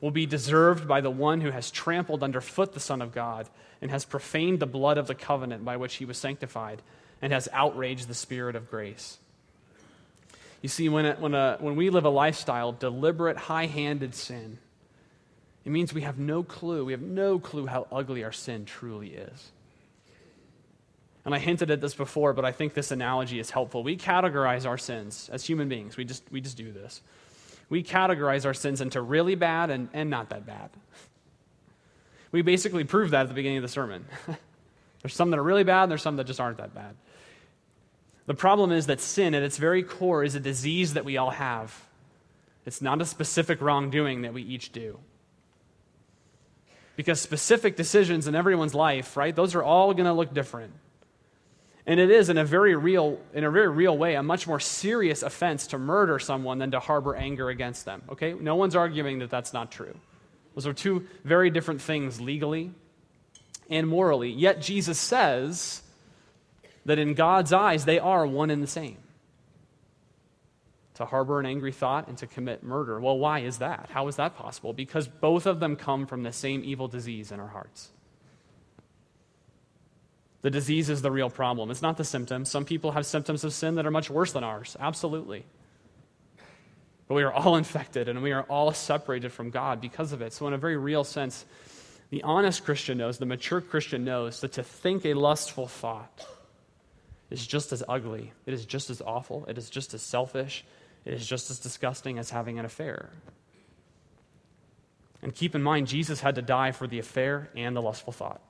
will 0.00 0.10
be 0.10 0.24
deserved 0.24 0.88
by 0.88 1.02
the 1.02 1.10
one 1.10 1.42
who 1.42 1.50
has 1.50 1.70
trampled 1.70 2.22
underfoot 2.22 2.72
the 2.72 2.80
Son 2.80 3.02
of 3.02 3.12
God 3.12 3.46
and 3.82 3.90
has 3.90 4.06
profaned 4.06 4.60
the 4.60 4.66
blood 4.66 4.96
of 4.96 5.08
the 5.08 5.14
covenant 5.14 5.62
by 5.62 5.76
which 5.76 5.96
he 5.96 6.06
was 6.06 6.16
sanctified 6.16 6.80
and 7.20 7.34
has 7.34 7.50
outraged 7.52 8.08
the 8.08 8.14
Spirit 8.14 8.56
of 8.56 8.70
grace? 8.70 9.18
You 10.62 10.70
see, 10.70 10.88
when, 10.88 11.04
when, 11.20 11.34
a, 11.34 11.58
when 11.60 11.76
we 11.76 11.90
live 11.90 12.06
a 12.06 12.08
lifestyle 12.08 12.70
of 12.70 12.78
deliberate, 12.78 13.36
high 13.36 13.66
handed 13.66 14.14
sin, 14.14 14.56
it 15.66 15.70
means 15.70 15.92
we 15.92 16.00
have 16.00 16.18
no 16.18 16.42
clue. 16.42 16.82
We 16.86 16.92
have 16.92 17.02
no 17.02 17.38
clue 17.38 17.66
how 17.66 17.88
ugly 17.92 18.24
our 18.24 18.32
sin 18.32 18.64
truly 18.64 19.08
is. 19.08 19.50
And 21.24 21.34
I 21.34 21.38
hinted 21.38 21.70
at 21.70 21.80
this 21.80 21.94
before, 21.94 22.32
but 22.32 22.44
I 22.44 22.52
think 22.52 22.74
this 22.74 22.90
analogy 22.90 23.38
is 23.38 23.50
helpful. 23.50 23.82
We 23.82 23.96
categorize 23.96 24.66
our 24.66 24.78
sins 24.78 25.28
as 25.32 25.44
human 25.44 25.68
beings. 25.68 25.96
We 25.96 26.04
just, 26.04 26.22
we 26.30 26.40
just 26.40 26.56
do 26.56 26.72
this. 26.72 27.02
We 27.68 27.82
categorize 27.82 28.46
our 28.46 28.54
sins 28.54 28.80
into 28.80 29.00
really 29.00 29.34
bad 29.34 29.70
and, 29.70 29.88
and 29.92 30.08
not 30.10 30.30
that 30.30 30.46
bad. 30.46 30.70
We 32.32 32.42
basically 32.42 32.84
proved 32.84 33.12
that 33.12 33.22
at 33.22 33.28
the 33.28 33.34
beginning 33.34 33.58
of 33.58 33.62
the 33.62 33.68
sermon. 33.68 34.06
there's 35.02 35.14
some 35.14 35.30
that 35.30 35.38
are 35.38 35.42
really 35.42 35.64
bad, 35.64 35.84
and 35.84 35.90
there's 35.90 36.02
some 36.02 36.16
that 36.16 36.24
just 36.24 36.40
aren't 36.40 36.58
that 36.58 36.74
bad. 36.74 36.94
The 38.26 38.34
problem 38.34 38.70
is 38.70 38.86
that 38.86 39.00
sin, 39.00 39.34
at 39.34 39.42
its 39.42 39.56
very 39.56 39.82
core, 39.82 40.22
is 40.22 40.34
a 40.34 40.40
disease 40.40 40.94
that 40.94 41.04
we 41.04 41.16
all 41.16 41.30
have. 41.30 41.74
It's 42.64 42.80
not 42.80 43.00
a 43.00 43.06
specific 43.06 43.60
wrongdoing 43.60 44.22
that 44.22 44.32
we 44.32 44.42
each 44.42 44.72
do. 44.72 44.98
Because 46.96 47.20
specific 47.20 47.76
decisions 47.76 48.26
in 48.28 48.34
everyone's 48.34 48.74
life, 48.74 49.16
right, 49.16 49.34
those 49.34 49.54
are 49.54 49.62
all 49.62 49.92
going 49.94 50.04
to 50.04 50.12
look 50.12 50.32
different. 50.32 50.72
And 51.86 51.98
it 51.98 52.10
is 52.10 52.28
in 52.28 52.38
a 52.38 52.44
very 52.44 52.74
real, 52.76 53.18
in 53.32 53.44
a 53.44 53.50
very 53.50 53.68
real 53.68 53.96
way, 53.96 54.14
a 54.14 54.22
much 54.22 54.46
more 54.46 54.60
serious 54.60 55.22
offense 55.22 55.68
to 55.68 55.78
murder 55.78 56.18
someone 56.18 56.58
than 56.58 56.70
to 56.72 56.80
harbor 56.80 57.16
anger 57.16 57.48
against 57.48 57.84
them. 57.84 58.02
Okay? 58.10 58.34
No 58.34 58.56
one's 58.56 58.76
arguing 58.76 59.20
that 59.20 59.30
that's 59.30 59.52
not 59.52 59.70
true. 59.72 59.96
Those 60.54 60.66
are 60.66 60.74
two 60.74 61.06
very 61.24 61.50
different 61.50 61.80
things 61.80 62.20
legally 62.20 62.72
and 63.70 63.88
morally. 63.88 64.30
Yet 64.30 64.60
Jesus 64.60 64.98
says 64.98 65.82
that 66.84 66.98
in 66.98 67.14
God's 67.14 67.52
eyes, 67.52 67.84
they 67.84 67.98
are 67.98 68.26
one 68.26 68.50
and 68.50 68.62
the 68.62 68.66
same. 68.66 68.98
To 70.94 71.06
harbor 71.06 71.40
an 71.40 71.46
angry 71.46 71.72
thought 71.72 72.08
and 72.08 72.18
to 72.18 72.26
commit 72.26 72.62
murder. 72.62 73.00
Well, 73.00 73.18
why 73.18 73.38
is 73.40 73.58
that? 73.58 73.88
How 73.90 74.08
is 74.08 74.16
that 74.16 74.36
possible? 74.36 74.74
Because 74.74 75.08
both 75.08 75.46
of 75.46 75.60
them 75.60 75.76
come 75.76 76.06
from 76.06 76.24
the 76.24 76.32
same 76.32 76.62
evil 76.62 76.88
disease 76.88 77.32
in 77.32 77.40
our 77.40 77.48
hearts. 77.48 77.90
The 80.42 80.50
disease 80.50 80.88
is 80.88 81.02
the 81.02 81.10
real 81.10 81.28
problem. 81.28 81.70
It's 81.70 81.82
not 81.82 81.96
the 81.96 82.04
symptom. 82.04 82.44
Some 82.44 82.64
people 82.64 82.92
have 82.92 83.04
symptoms 83.04 83.44
of 83.44 83.52
sin 83.52 83.74
that 83.74 83.86
are 83.86 83.90
much 83.90 84.08
worse 84.08 84.32
than 84.32 84.42
ours. 84.42 84.76
Absolutely. 84.80 85.44
But 87.08 87.14
we 87.14 87.22
are 87.22 87.32
all 87.32 87.56
infected 87.64 88.08
and 88.08 88.22
we 88.22 88.32
are 88.32 88.44
all 88.44 88.72
separated 88.72 89.32
from 89.32 89.50
God 89.50 89.80
because 89.80 90.12
of 90.12 90.22
it. 90.22 90.32
So, 90.32 90.46
in 90.46 90.54
a 90.54 90.58
very 90.58 90.76
real 90.76 91.04
sense, 91.04 91.44
the 92.10 92.22
honest 92.22 92.64
Christian 92.64 92.98
knows, 92.98 93.18
the 93.18 93.26
mature 93.26 93.60
Christian 93.60 94.04
knows 94.04 94.40
that 94.40 94.52
to 94.52 94.62
think 94.62 95.04
a 95.04 95.14
lustful 95.14 95.66
thought 95.66 96.26
is 97.30 97.46
just 97.46 97.72
as 97.72 97.84
ugly, 97.88 98.32
it 98.46 98.54
is 98.54 98.64
just 98.64 98.90
as 98.90 99.00
awful, 99.00 99.44
it 99.46 99.56
is 99.58 99.70
just 99.70 99.94
as 99.94 100.02
selfish, 100.02 100.64
it 101.04 101.14
is 101.14 101.26
just 101.26 101.50
as 101.50 101.60
disgusting 101.60 102.18
as 102.18 102.30
having 102.30 102.58
an 102.58 102.64
affair. 102.64 103.10
And 105.22 105.34
keep 105.34 105.54
in 105.54 105.62
mind, 105.62 105.86
Jesus 105.86 106.20
had 106.20 106.34
to 106.36 106.42
die 106.42 106.72
for 106.72 106.86
the 106.86 106.98
affair 106.98 107.50
and 107.54 107.76
the 107.76 107.82
lustful 107.82 108.12
thought. 108.12 108.40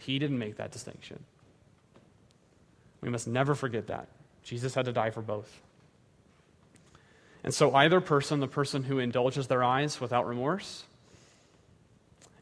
He 0.00 0.18
didn't 0.18 0.38
make 0.38 0.56
that 0.56 0.70
distinction. 0.70 1.24
We 3.00 3.10
must 3.10 3.28
never 3.28 3.54
forget 3.54 3.86
that. 3.88 4.08
Jesus 4.42 4.74
had 4.74 4.86
to 4.86 4.92
die 4.92 5.10
for 5.10 5.22
both. 5.22 5.60
And 7.44 7.54
so, 7.54 7.74
either 7.74 8.00
person, 8.00 8.40
the 8.40 8.48
person 8.48 8.82
who 8.82 8.98
indulges 8.98 9.46
their 9.46 9.62
eyes 9.62 10.00
without 10.00 10.26
remorse, 10.26 10.84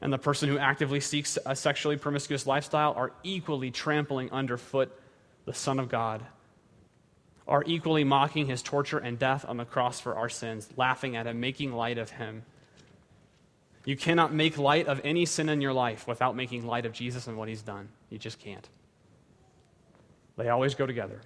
and 0.01 0.13
the 0.13 0.19
person 0.19 0.49
who 0.49 0.59
actively 0.59 1.01
seeks 1.01 1.39
a 1.45 1.55
sexually 1.57 1.97
promiscuous 1.97 2.47
lifestyle, 2.47 2.93
are 2.95 3.13
equally 3.23 3.71
trampling 3.71 4.31
underfoot 4.31 4.91
the 5.45 5.55
Son 5.55 5.79
of 5.79 5.89
God, 5.89 6.23
are 7.47 7.63
equally 7.67 8.05
mocking 8.05 8.47
his 8.47 8.63
torture 8.63 8.99
and 8.99 9.19
death 9.19 9.45
on 9.47 9.57
the 9.57 9.65
cross 9.65 10.01
for 10.01 10.17
our 10.17 10.29
sins, 10.29 10.69
laughing 10.77 11.17
at 11.17 11.27
him, 11.27 11.41
making 11.41 11.73
light 11.73 11.99
of 11.99 12.11
him. 12.11 12.45
You 13.87 13.97
cannot 13.97 14.35
make 14.35 14.59
light 14.59 14.89
of 14.89 15.01
any 15.05 15.25
sin 15.25 15.49
in 15.49 15.61
your 15.61 15.73
life 15.73 16.09
without 16.09 16.35
making 16.35 16.67
light 16.67 16.85
of 16.87 16.93
Jesus 16.93 17.29
and 17.29 17.39
what 17.39 17.49
he's 17.49 17.63
done. 17.63 17.89
You 18.11 18.19
just 18.19 18.41
can't. 18.41 18.69
They 20.37 20.49
always 20.49 20.75
go 20.75 20.87
together. 20.87 21.21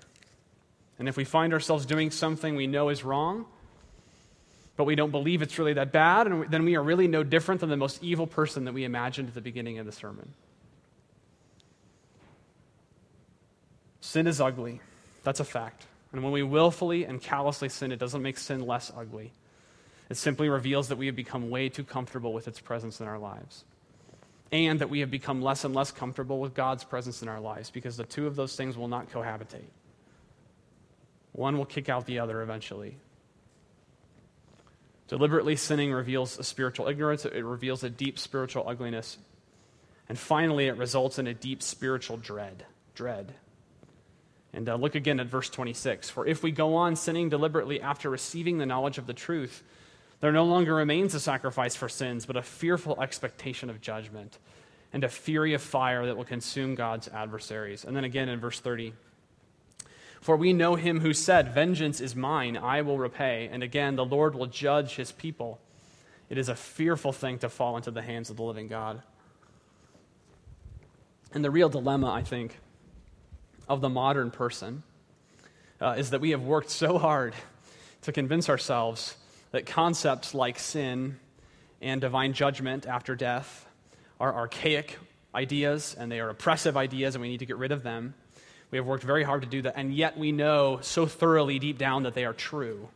And 0.99 1.09
if 1.09 1.17
we 1.17 1.25
find 1.25 1.55
ourselves 1.55 1.87
doing 1.87 2.11
something 2.11 2.55
we 2.55 2.67
know 2.67 2.91
is 2.91 3.03
wrong, 3.03 3.47
but 4.77 4.85
we 4.85 4.95
don't 4.95 5.11
believe 5.11 5.41
it's 5.41 5.59
really 5.59 5.73
that 5.73 5.91
bad, 5.91 6.27
and 6.27 6.51
then 6.51 6.65
we 6.67 6.77
are 6.77 6.83
really 6.83 7.09
no 7.09 7.23
different 7.23 7.63
than 7.63 7.71
the 7.71 7.79
most 7.79 8.05
evil 8.05 8.27
person 8.27 8.67
that 8.67 8.75
we 8.75 8.85
imagined 8.85 9.29
at 9.29 9.35
the 9.35 9.41
beginning 9.41 9.79
of 9.79 9.87
the 9.87 9.93
sermon. 9.93 10.35
Sin 14.03 14.27
is 14.27 14.39
ugly. 14.39 14.81
That's 15.25 15.41
a 15.41 15.45
fact. 15.45 15.87
And 16.13 16.23
when 16.23 16.33
we 16.33 16.43
willfully 16.43 17.05
and 17.05 17.23
callously 17.23 17.71
sin, 17.71 17.91
it 17.91 17.99
doesn't 17.99 18.23
make 18.23 18.37
sin 18.37 18.67
less 18.67 18.93
ugly. 18.95 19.33
It 20.11 20.17
simply 20.17 20.49
reveals 20.49 20.89
that 20.89 20.99
we 20.99 21.07
have 21.07 21.15
become 21.15 21.51
way 21.51 21.69
too 21.69 21.85
comfortable 21.85 22.33
with 22.33 22.49
its 22.49 22.61
presence 22.61 23.01
in 23.01 23.07
our 23.07 23.19
lives. 23.19 23.65
And 24.53 24.81
that 24.81 24.91
we 24.91 25.01
have 25.01 25.11
become 25.11 25.41
less 25.41 25.65
and 25.65 25.73
less 25.73 25.93
comfortable 25.93 26.41
with 26.41 26.53
God's 26.53 26.83
presence 26.83 27.23
in 27.23 27.29
our 27.29 27.41
lives 27.41 27.71
because 27.71 27.97
the 27.97 28.05
two 28.05 28.27
of 28.27 28.35
those 28.35 28.57
things 28.57 28.77
will 28.77 28.89
not 28.89 29.11
cohabitate. 29.11 29.71
One 31.31 31.57
will 31.57 31.65
kick 31.65 31.89
out 31.89 32.07
the 32.07 32.19
other 32.19 32.43
eventually. 32.43 32.97
Deliberately 35.07 35.55
sinning 35.55 35.93
reveals 35.93 36.39
a 36.39 36.45
spiritual 36.45 36.89
ignorance, 36.89 37.25
it 37.25 37.45
reveals 37.45 37.85
a 37.85 37.91
deep 37.91 38.19
spiritual 38.19 38.69
ugliness. 38.69 39.17
And 40.09 40.19
finally, 40.19 40.67
it 40.67 40.77
results 40.77 41.21
in 41.21 41.29
a 41.29 41.35
deep 41.35 41.63
spiritual 41.63 42.17
dread. 42.17 42.65
Dread. 42.97 43.33
And 44.53 44.69
uh, 44.69 44.75
look 44.75 44.97
again 44.97 45.21
at 45.21 45.29
verse 45.29 45.49
26. 45.49 46.11
For 46.11 46.27
if 46.27 46.43
we 46.43 46.51
go 46.51 46.75
on 46.75 46.97
sinning 46.97 47.29
deliberately 47.29 47.81
after 47.81 48.11
receiving 48.11 48.59
the 48.59 48.67
knowledge 48.67 48.99
of 48.99 49.07
the 49.07 49.15
truth, 49.15 49.63
there 50.21 50.33
no 50.33 50.45
longer 50.45 50.75
remains 50.75 51.15
a 51.15 51.21
sacrifice 51.21 51.75
for 51.75 51.89
sins, 51.89 52.27
but 52.27 52.37
a 52.37 52.43
fearful 52.43 53.01
expectation 53.01 53.71
of 53.71 53.81
judgment 53.81 54.39
and 54.93 55.03
a 55.03 55.09
fury 55.09 55.55
of 55.55 55.63
fire 55.63 56.05
that 56.07 56.17
will 56.17 56.25
consume 56.25 56.75
God's 56.75 57.09
adversaries. 57.09 57.85
And 57.85 57.97
then 57.97 58.05
again 58.05 58.29
in 58.29 58.39
verse 58.39 58.61
30 58.61 58.93
For 60.21 60.37
we 60.37 60.53
know 60.53 60.75
him 60.75 61.01
who 61.01 61.15
said, 61.15 61.55
Vengeance 61.55 62.01
is 62.01 62.15
mine, 62.15 62.57
I 62.57 62.83
will 62.83 62.99
repay. 62.99 63.49
And 63.51 63.63
again, 63.63 63.97
the 63.97 64.05
Lord 64.05 64.35
will 64.35 64.47
judge 64.47 64.97
his 64.97 65.13
people. 65.13 65.59
It 66.29 66.37
is 66.37 66.49
a 66.49 66.55
fearful 66.55 67.13
thing 67.13 67.39
to 67.39 67.49
fall 67.49 67.77
into 67.77 67.91
the 67.91 68.03
hands 68.03 68.31
of 68.31 68.37
the 68.37 68.43
living 68.43 68.69
God. 68.69 69.03
And 71.33 71.45
the 71.45 71.51
real 71.51 71.69
dilemma, 71.69 72.11
I 72.11 72.23
think, 72.23 72.59
of 73.69 73.81
the 73.81 73.89
modern 73.89 74.31
person 74.31 74.83
uh, 75.81 75.95
is 75.97 76.11
that 76.11 76.21
we 76.21 76.31
have 76.31 76.43
worked 76.43 76.71
so 76.71 76.99
hard 76.99 77.35
to 78.03 78.13
convince 78.13 78.49
ourselves 78.49 79.17
that 79.53 79.67
concepts 79.67 80.35
like 80.35 80.59
sin 80.59 81.19
and 81.81 82.01
divine 82.01 82.33
judgment 82.33 82.87
after 82.87 83.15
death 83.15 83.67
are 84.19 84.35
archaic 84.35 84.99
ideas 85.35 85.97
and 85.99 86.11
they 86.11 86.21
are 86.21 86.29
oppressive 86.29 86.77
ideas 86.77 87.15
and 87.15 87.23
we 87.23 87.29
need 87.29 87.39
to 87.39 87.47
get 87.47 87.57
rid 87.57 87.73
of 87.73 87.83
them. 87.83 88.15
We 88.71 88.79
have 88.79 88.87
worked 88.87 89.05
very 89.05 89.25
hard 89.25 89.43
to 89.43 89.49
do 89.49 89.63
that, 89.63 89.75
and 89.77 89.93
yet 89.93 90.17
we 90.17 90.31
know 90.31 90.79
so 90.81 91.05
thoroughly 91.07 91.59
deep 91.59 91.77
down 91.77 92.05
that 92.05 92.15
they 92.15 92.25
are 92.25 92.33
true 92.33 92.89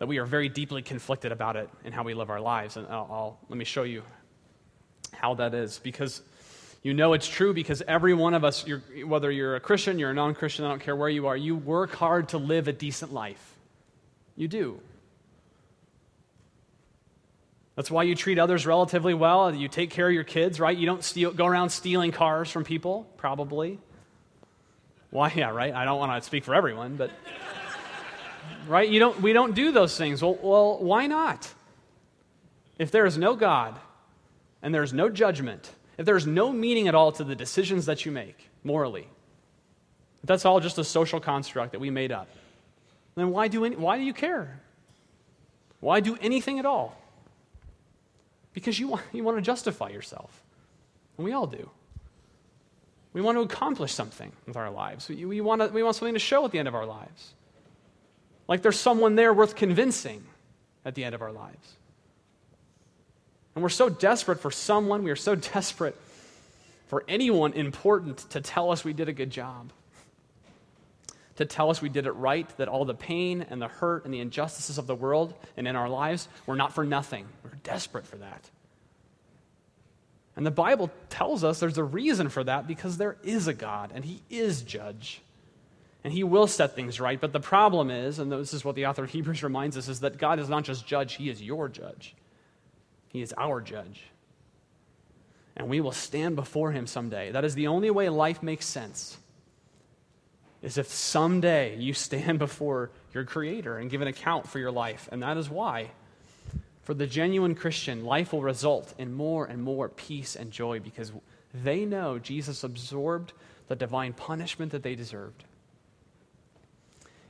that 0.00 0.06
we 0.06 0.18
are 0.18 0.24
very 0.24 0.48
deeply 0.48 0.80
conflicted 0.80 1.30
about 1.30 1.56
it 1.56 1.68
and 1.84 1.92
how 1.92 2.02
we 2.02 2.14
live 2.14 2.30
our 2.30 2.40
lives. 2.40 2.78
And 2.78 2.86
I'll, 2.88 3.08
I'll, 3.10 3.38
let 3.50 3.58
me 3.58 3.66
show 3.66 3.82
you 3.82 4.02
how 5.12 5.34
that 5.34 5.52
is. 5.52 5.78
Because 5.78 6.22
you 6.82 6.94
know 6.94 7.12
it's 7.12 7.28
true 7.28 7.52
because 7.52 7.82
every 7.86 8.14
one 8.14 8.32
of 8.32 8.42
us, 8.42 8.66
you're, 8.66 8.82
whether 9.06 9.30
you're 9.30 9.56
a 9.56 9.60
Christian, 9.60 9.98
you're 9.98 10.10
a 10.10 10.14
non 10.14 10.34
Christian, 10.34 10.64
I 10.64 10.68
don't 10.68 10.80
care 10.80 10.96
where 10.96 11.10
you 11.10 11.26
are, 11.26 11.36
you 11.36 11.54
work 11.54 11.92
hard 11.92 12.30
to 12.30 12.38
live 12.38 12.66
a 12.66 12.72
decent 12.72 13.12
life. 13.12 13.58
You 14.36 14.48
do. 14.48 14.80
That's 17.76 17.90
why 17.90 18.02
you 18.02 18.14
treat 18.14 18.38
others 18.38 18.66
relatively 18.66 19.14
well. 19.14 19.54
You 19.54 19.68
take 19.68 19.90
care 19.90 20.06
of 20.06 20.12
your 20.12 20.24
kids, 20.24 20.60
right? 20.60 20.76
You 20.76 20.86
don't 20.86 21.02
steal, 21.02 21.30
go 21.32 21.46
around 21.46 21.70
stealing 21.70 22.12
cars 22.12 22.50
from 22.50 22.64
people, 22.64 23.06
probably. 23.16 23.78
Why? 25.10 25.32
Yeah, 25.36 25.50
right? 25.50 25.72
I 25.72 25.84
don't 25.84 25.98
want 25.98 26.20
to 26.20 26.26
speak 26.26 26.44
for 26.44 26.54
everyone, 26.54 26.96
but. 26.96 27.10
right? 28.68 28.88
You 28.88 28.98
don't, 29.00 29.22
we 29.22 29.32
don't 29.32 29.54
do 29.54 29.72
those 29.72 29.96
things. 29.96 30.20
Well, 30.20 30.38
well, 30.42 30.78
why 30.78 31.06
not? 31.06 31.52
If 32.78 32.90
there 32.90 33.06
is 33.06 33.16
no 33.16 33.34
God 33.34 33.78
and 34.62 34.74
there's 34.74 34.92
no 34.92 35.08
judgment, 35.08 35.70
if 35.96 36.06
there's 36.06 36.26
no 36.26 36.52
meaning 36.52 36.88
at 36.88 36.94
all 36.94 37.12
to 37.12 37.24
the 37.24 37.34
decisions 37.34 37.86
that 37.86 38.04
you 38.04 38.12
make 38.12 38.48
morally, 38.62 39.08
that's 40.24 40.44
all 40.44 40.60
just 40.60 40.78
a 40.78 40.84
social 40.84 41.20
construct 41.20 41.72
that 41.72 41.80
we 41.80 41.90
made 41.90 42.12
up 42.12 42.28
then 43.14 43.30
why 43.30 43.48
do, 43.48 43.64
any, 43.64 43.76
why 43.76 43.98
do 43.98 44.04
you 44.04 44.12
care? 44.12 44.60
Why 45.80 46.00
do 46.00 46.16
anything 46.20 46.58
at 46.58 46.66
all? 46.66 46.96
Because 48.52 48.78
you 48.78 48.88
want, 48.88 49.02
you 49.12 49.24
want 49.24 49.38
to 49.38 49.42
justify 49.42 49.88
yourself. 49.88 50.42
And 51.16 51.24
we 51.24 51.32
all 51.32 51.46
do. 51.46 51.70
We 53.12 53.20
want 53.20 53.36
to 53.38 53.42
accomplish 53.42 53.92
something 53.92 54.30
with 54.46 54.56
our 54.56 54.70
lives. 54.70 55.08
We, 55.08 55.24
we, 55.24 55.40
want 55.40 55.62
to, 55.62 55.68
we 55.68 55.82
want 55.82 55.96
something 55.96 56.14
to 56.14 56.20
show 56.20 56.44
at 56.44 56.52
the 56.52 56.58
end 56.58 56.68
of 56.68 56.74
our 56.74 56.86
lives. 56.86 57.34
Like 58.46 58.62
there's 58.62 58.78
someone 58.78 59.16
there 59.16 59.32
worth 59.32 59.56
convincing 59.56 60.24
at 60.84 60.94
the 60.94 61.04
end 61.04 61.14
of 61.14 61.22
our 61.22 61.32
lives. 61.32 61.74
And 63.54 63.62
we're 63.62 63.68
so 63.68 63.88
desperate 63.88 64.40
for 64.40 64.50
someone, 64.50 65.02
we 65.02 65.10
are 65.10 65.16
so 65.16 65.34
desperate 65.54 65.96
for 66.86 67.04
anyone 67.08 67.52
important 67.52 68.18
to 68.30 68.40
tell 68.40 68.70
us 68.70 68.84
we 68.84 68.92
did 68.92 69.08
a 69.08 69.12
good 69.12 69.30
job 69.30 69.72
to 71.40 71.46
tell 71.46 71.70
us 71.70 71.80
we 71.80 71.88
did 71.88 72.06
it 72.06 72.12
right, 72.12 72.48
that 72.58 72.68
all 72.68 72.84
the 72.84 72.94
pain 72.94 73.46
and 73.48 73.60
the 73.60 73.68
hurt 73.68 74.04
and 74.04 74.12
the 74.12 74.20
injustices 74.20 74.76
of 74.76 74.86
the 74.86 74.94
world 74.94 75.34
and 75.56 75.66
in 75.66 75.74
our 75.74 75.88
lives 75.88 76.28
were 76.46 76.54
not 76.54 76.74
for 76.74 76.84
nothing. 76.84 77.26
We're 77.42 77.50
desperate 77.62 78.06
for 78.06 78.16
that. 78.16 78.50
And 80.36 80.46
the 80.46 80.50
Bible 80.50 80.90
tells 81.08 81.42
us 81.42 81.58
there's 81.58 81.78
a 81.78 81.84
reason 81.84 82.28
for 82.28 82.44
that 82.44 82.66
because 82.66 82.98
there 82.98 83.16
is 83.22 83.48
a 83.48 83.54
God 83.54 83.90
and 83.94 84.04
He 84.04 84.22
is 84.28 84.62
judge. 84.62 85.22
And 86.04 86.12
He 86.12 86.24
will 86.24 86.46
set 86.46 86.74
things 86.74 87.00
right. 87.00 87.20
But 87.20 87.32
the 87.32 87.40
problem 87.40 87.90
is, 87.90 88.18
and 88.18 88.30
this 88.30 88.54
is 88.54 88.64
what 88.64 88.74
the 88.74 88.86
author 88.86 89.04
of 89.04 89.10
Hebrews 89.10 89.42
reminds 89.42 89.76
us, 89.76 89.88
is 89.88 90.00
that 90.00 90.18
God 90.18 90.38
is 90.38 90.48
not 90.48 90.64
just 90.64 90.86
judge, 90.86 91.14
He 91.14 91.30
is 91.30 91.42
your 91.42 91.68
judge. 91.68 92.14
He 93.08 93.22
is 93.22 93.34
our 93.36 93.60
judge. 93.60 94.02
And 95.56 95.68
we 95.68 95.80
will 95.80 95.92
stand 95.92 96.36
before 96.36 96.72
Him 96.72 96.86
someday. 96.86 97.32
That 97.32 97.44
is 97.44 97.54
the 97.54 97.66
only 97.66 97.90
way 97.90 98.08
life 98.08 98.42
makes 98.42 98.66
sense. 98.66 99.18
Is 100.62 100.76
if 100.76 100.88
someday 100.88 101.76
you 101.76 101.94
stand 101.94 102.38
before 102.38 102.90
your 103.14 103.24
Creator 103.24 103.78
and 103.78 103.90
give 103.90 104.02
an 104.02 104.08
account 104.08 104.48
for 104.48 104.58
your 104.58 104.70
life. 104.70 105.08
And 105.10 105.22
that 105.22 105.36
is 105.36 105.48
why 105.48 105.90
for 106.82 106.94
the 106.94 107.06
genuine 107.06 107.54
Christian, 107.54 108.04
life 108.04 108.32
will 108.32 108.42
result 108.42 108.94
in 108.98 109.12
more 109.12 109.44
and 109.44 109.62
more 109.62 109.88
peace 109.88 110.34
and 110.34 110.50
joy 110.50 110.80
because 110.80 111.12
they 111.54 111.84
know 111.84 112.18
Jesus 112.18 112.64
absorbed 112.64 113.32
the 113.68 113.76
divine 113.76 114.12
punishment 114.12 114.72
that 114.72 114.82
they 114.82 114.96
deserved. 114.96 115.44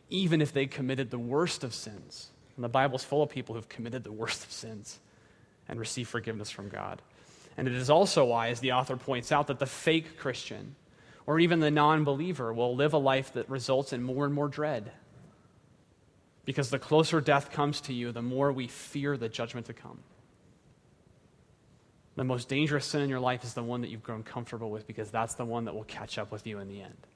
Even 0.09 0.41
if 0.41 0.53
they 0.53 0.65
committed 0.65 1.11
the 1.11 1.19
worst 1.19 1.63
of 1.63 1.75
sins. 1.75 2.31
And 2.57 2.65
the 2.65 2.71
Bible's 2.71 3.05
full 3.05 3.23
of 3.23 3.29
people 3.29 3.55
who've 3.55 3.69
committed 3.69 4.03
the 4.03 4.13
worst 4.13 4.45
of 4.45 4.51
sins 4.51 4.99
and 5.69 5.79
received 5.79 6.09
forgiveness 6.09 6.51
from 6.51 6.71
God. 6.71 7.03
And 7.57 7.69
it 7.69 7.75
is 7.75 7.91
also 7.91 8.25
why, 8.25 8.49
as 8.49 8.61
the 8.61 8.73
author 8.73 8.97
points 8.97 9.31
out, 9.31 9.49
that 9.49 9.59
the 9.59 9.67
fake 9.67 10.17
Christian 10.17 10.75
or 11.31 11.39
even 11.39 11.61
the 11.61 11.71
non 11.71 12.03
believer 12.03 12.53
will 12.53 12.75
live 12.75 12.93
a 12.93 12.99
life 12.99 13.35
that 13.35 13.49
results 13.49 13.93
in 13.93 14.03
more 14.03 14.25
and 14.25 14.35
more 14.35 14.49
dread 14.49 14.91
because 16.45 16.71
the 16.71 16.79
closer 16.81 17.21
death 17.21 17.53
comes 17.53 17.81
to 17.83 17.93
you, 17.93 18.11
the 18.11 18.21
more 18.21 18.51
we 18.51 18.67
fear 18.67 19.17
the 19.17 19.29
judgment 19.29 19.67
to 19.67 19.73
come. 19.73 20.01
The 22.17 22.25
most 22.25 22.49
dangerous 22.49 22.85
sin 22.85 23.03
in 23.03 23.09
your 23.09 23.21
life 23.21 23.45
is 23.45 23.55
the 23.55 23.63
one 23.63 23.83
that 23.83 23.91
you've 23.91 24.03
grown 24.03 24.25
comfortable 24.25 24.73
with 24.73 24.89
because 24.89 25.13
that's 25.13 25.35
the 25.35 25.45
one 25.45 25.67
that 25.67 25.75
will 25.77 25.85
catch 25.85 26.19
up 26.19 26.33
with 26.33 26.49
you 26.49 26.59
in 26.59 26.67
the 26.67 26.83
end. 26.83 27.07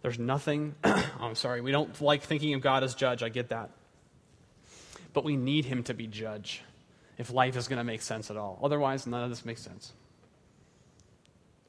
There's 0.00 0.18
nothing, 0.18 0.74
oh, 0.84 1.12
I'm 1.20 1.34
sorry, 1.34 1.60
we 1.60 1.72
don't 1.72 2.00
like 2.00 2.22
thinking 2.22 2.54
of 2.54 2.62
God 2.62 2.82
as 2.82 2.94
judge, 2.94 3.22
I 3.22 3.28
get 3.28 3.50
that. 3.50 3.68
But 5.12 5.24
we 5.24 5.36
need 5.36 5.66
him 5.66 5.82
to 5.82 5.92
be 5.92 6.06
judge 6.06 6.62
if 7.18 7.30
life 7.30 7.54
is 7.54 7.68
going 7.68 7.80
to 7.80 7.84
make 7.84 8.00
sense 8.00 8.30
at 8.30 8.38
all. 8.38 8.58
Otherwise, 8.62 9.06
none 9.06 9.22
of 9.22 9.28
this 9.28 9.44
makes 9.44 9.60
sense. 9.60 9.92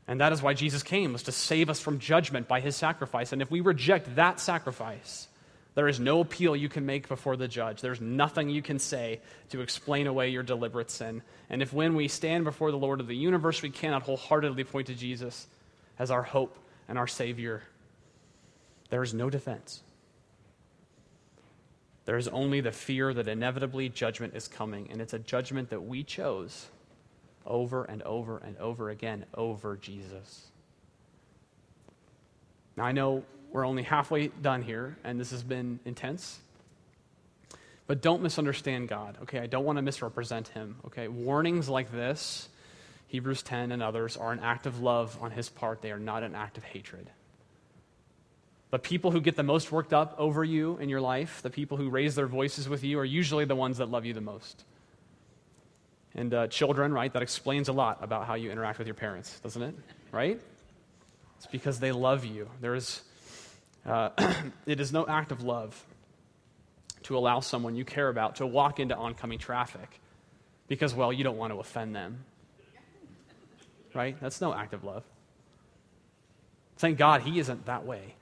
And 0.08 0.22
that 0.22 0.32
is 0.34 0.42
why 0.42 0.54
Jesus 0.54 0.84
came, 0.84 1.14
was 1.14 1.24
to 1.24 1.32
save 1.32 1.70
us 1.70 1.80
from 1.80 2.00
judgment 2.00 2.48
by 2.48 2.60
his 2.60 2.76
sacrifice. 2.76 3.34
And 3.34 3.42
if 3.42 3.50
we 3.50 3.62
reject 3.62 4.16
that 4.16 4.40
sacrifice, 4.40 5.28
there 5.74 5.88
is 5.88 6.00
no 6.00 6.22
appeal 6.22 6.56
you 6.56 6.70
can 6.70 6.86
make 6.86 7.08
before 7.08 7.36
the 7.36 7.48
judge. 7.48 7.82
There's 7.82 8.00
nothing 8.00 8.50
you 8.50 8.62
can 8.62 8.80
say 8.80 9.20
to 9.50 9.62
explain 9.62 10.08
away 10.08 10.30
your 10.30 10.44
deliberate 10.44 10.92
sin. 10.92 11.22
And 11.50 11.62
if 11.62 11.74
when 11.74 11.96
we 11.96 12.08
stand 12.08 12.44
before 12.44 12.72
the 12.72 12.78
Lord 12.78 13.00
of 13.00 13.08
the 13.08 13.16
universe, 13.16 13.62
we 13.62 13.72
cannot 13.72 14.04
wholeheartedly 14.04 14.64
point 14.64 14.88
to 14.88 14.94
Jesus 14.94 15.48
as 15.98 16.12
our 16.12 16.24
hope 16.24 16.58
and 16.88 16.98
our 16.98 17.08
Savior, 17.08 17.64
there 18.90 19.04
is 19.04 19.14
no 19.14 19.30
defense. 19.30 19.82
There 22.06 22.18
is 22.18 22.28
only 22.28 22.62
the 22.62 22.72
fear 22.72 23.14
that 23.14 23.28
inevitably 23.28 23.90
judgment 23.90 24.36
is 24.36 24.48
coming, 24.48 24.90
and 24.92 25.02
it's 25.02 25.14
a 25.14 25.20
judgment 25.20 25.72
that 25.72 25.82
we 25.82 26.04
chose 26.04 26.68
over 27.46 27.84
and 27.84 28.02
over 28.04 28.38
and 28.38 28.58
over 28.58 28.90
again 28.90 29.26
over 29.34 29.78
Jesus. 29.78 30.48
Now, 32.78 32.84
I 32.84 32.92
know 32.92 33.24
we're 33.52 33.66
only 33.66 33.84
halfway 33.84 34.28
done 34.28 34.62
here, 34.62 34.98
and 35.04 35.20
this 35.20 35.32
has 35.32 35.44
been 35.44 35.80
intense. 35.86 36.40
But 37.88 38.02
don't 38.02 38.22
misunderstand 38.22 38.90
God, 38.90 39.18
okay? 39.24 39.40
I 39.40 39.48
don't 39.48 39.64
want 39.64 39.78
to 39.78 39.82
misrepresent 39.82 40.50
him, 40.50 40.78
okay? 40.88 41.08
Warnings 41.08 41.70
like 41.70 41.92
this, 41.92 42.50
Hebrews 43.08 43.44
10 43.44 43.72
and 43.72 43.82
others, 43.84 44.18
are 44.18 44.32
an 44.32 44.40
act 44.40 44.66
of 44.66 44.82
love 44.82 45.18
on 45.22 45.32
his 45.32 45.50
part. 45.50 45.82
They 45.82 45.92
are 45.92 46.00
not 46.00 46.24
an 46.24 46.36
act 46.36 46.58
of 46.58 46.64
hatred. 46.64 47.10
The 48.72 48.80
people 48.80 49.12
who 49.12 49.22
get 49.22 49.36
the 49.36 49.44
most 49.44 49.72
worked 49.72 49.94
up 49.94 50.16
over 50.18 50.44
you 50.44 50.78
in 50.80 50.90
your 50.90 51.00
life, 51.00 51.42
the 51.42 51.50
people 51.52 51.78
who 51.78 51.90
raise 51.90 52.16
their 52.16 52.28
voices 52.28 52.68
with 52.68 52.84
you, 52.84 53.00
are 53.00 53.06
usually 53.06 53.46
the 53.46 53.56
ones 53.56 53.78
that 53.78 53.90
love 53.90 54.04
you 54.06 54.14
the 54.14 54.20
most. 54.20 54.66
And 56.16 56.34
uh, 56.34 56.48
children, 56.48 56.94
right? 56.94 57.12
That 57.12 57.22
explains 57.22 57.68
a 57.68 57.74
lot 57.74 58.00
about 58.02 58.26
how 58.26 58.36
you 58.36 58.50
interact 58.50 58.80
with 58.80 58.88
your 58.88 58.96
parents, 58.96 59.40
doesn't 59.42 59.62
it? 59.62 59.76
Right? 60.12 60.40
It's 61.38 61.48
because 61.48 61.80
they 61.80 61.92
love 61.92 62.24
you. 62.24 62.50
There 62.62 62.74
is, 62.74 63.02
uh, 63.86 64.10
it 64.66 64.80
is 64.80 64.94
no 64.94 65.06
act 65.06 65.32
of 65.32 65.44
love 65.44 65.84
to 67.04 67.18
allow 67.18 67.42
someone 67.42 67.76
you 67.76 67.86
care 67.86 68.08
about 68.10 68.38
to 68.38 68.48
walk 68.48 68.80
into 68.80 68.96
oncoming 68.96 69.38
traffic 69.38 70.00
because, 70.68 70.96
well, 70.96 71.12
you 71.14 71.24
don't 71.24 71.38
want 71.38 71.54
to 71.54 71.60
offend 71.60 71.96
them. 71.96 72.24
Right? 73.94 74.20
That's 74.20 74.42
no 74.42 74.54
act 74.54 74.74
of 74.74 74.84
love. 74.84 75.04
Thank 76.78 76.98
God 76.98 77.22
he 77.22 77.40
isn't 77.40 77.66
that 77.66 77.86
way. 77.86 78.16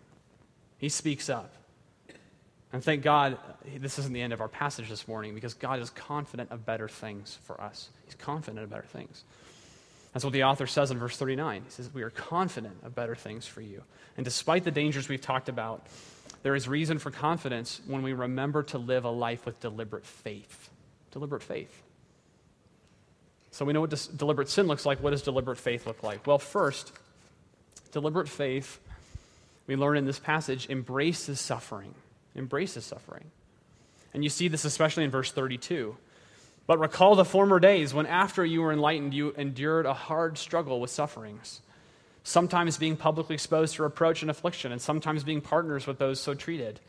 He 0.77 0.89
speaks 0.89 1.29
up. 1.29 1.53
And 2.73 2.83
thank 2.83 3.03
God 3.03 3.37
this 3.77 3.99
isn't 3.99 4.13
the 4.13 4.21
end 4.21 4.33
of 4.33 4.41
our 4.41 4.47
passage 4.47 4.89
this 4.89 5.07
morning 5.07 5.35
because 5.35 5.53
God 5.53 5.79
is 5.79 5.91
confident 5.91 6.49
of 6.49 6.65
better 6.65 6.89
things 6.89 7.37
for 7.43 7.61
us. 7.61 7.89
He's 8.05 8.15
confident 8.15 8.63
of 8.63 8.71
better 8.71 8.87
things. 8.91 9.23
That's 10.11 10.25
what 10.25 10.33
the 10.33 10.43
author 10.43 10.65
says 10.65 10.89
in 10.89 10.97
verse 10.97 11.15
39. 11.15 11.61
He 11.65 11.69
says, 11.69 11.93
We 11.93 12.01
are 12.01 12.09
confident 12.09 12.77
of 12.83 12.95
better 12.95 13.15
things 13.15 13.45
for 13.45 13.61
you. 13.61 13.83
And 14.17 14.25
despite 14.25 14.63
the 14.63 14.71
dangers 14.71 15.07
we've 15.07 15.21
talked 15.21 15.49
about, 15.49 15.85
there 16.41 16.55
is 16.55 16.67
reason 16.67 16.97
for 16.97 17.11
confidence 17.11 17.79
when 17.85 18.01
we 18.01 18.13
remember 18.13 18.63
to 18.63 18.79
live 18.79 19.05
a 19.05 19.09
life 19.09 19.45
with 19.45 19.59
deliberate 19.59 20.05
faith. 20.05 20.69
Deliberate 21.11 21.43
faith. 21.43 21.81
So 23.51 23.65
we 23.65 23.73
know 23.73 23.81
what 23.81 23.91
dis- 23.91 24.07
deliberate 24.07 24.49
sin 24.49 24.65
looks 24.65 24.85
like. 24.85 25.01
What 25.01 25.11
does 25.11 25.21
deliberate 25.21 25.59
faith 25.59 25.85
look 25.85 26.01
like? 26.01 26.25
Well, 26.25 26.39
first, 26.39 26.91
deliberate 27.91 28.29
faith, 28.29 28.79
we 29.67 29.75
learn 29.75 29.95
in 29.95 30.05
this 30.05 30.17
passage, 30.17 30.69
embraces 30.71 31.39
suffering 31.39 31.93
embraces 32.35 32.85
suffering. 32.85 33.31
And 34.13 34.23
you 34.23 34.29
see 34.29 34.47
this 34.47 34.65
especially 34.65 35.03
in 35.03 35.11
verse 35.11 35.31
32. 35.31 35.95
But 36.65 36.79
recall 36.79 37.15
the 37.15 37.25
former 37.25 37.59
days 37.59 37.93
when, 37.93 38.05
after 38.05 38.45
you 38.45 38.61
were 38.61 38.71
enlightened, 38.71 39.13
you 39.13 39.33
endured 39.37 39.85
a 39.85 39.93
hard 39.93 40.37
struggle 40.37 40.79
with 40.79 40.91
sufferings, 40.91 41.61
sometimes 42.23 42.77
being 42.77 42.95
publicly 42.95 43.33
exposed 43.33 43.75
to 43.75 43.83
reproach 43.83 44.21
and 44.21 44.31
affliction, 44.31 44.71
and 44.71 44.81
sometimes 44.81 45.23
being 45.23 45.41
partners 45.41 45.85
with 45.85 45.99
those 45.99 46.19
so 46.19 46.33
treated. 46.33 46.79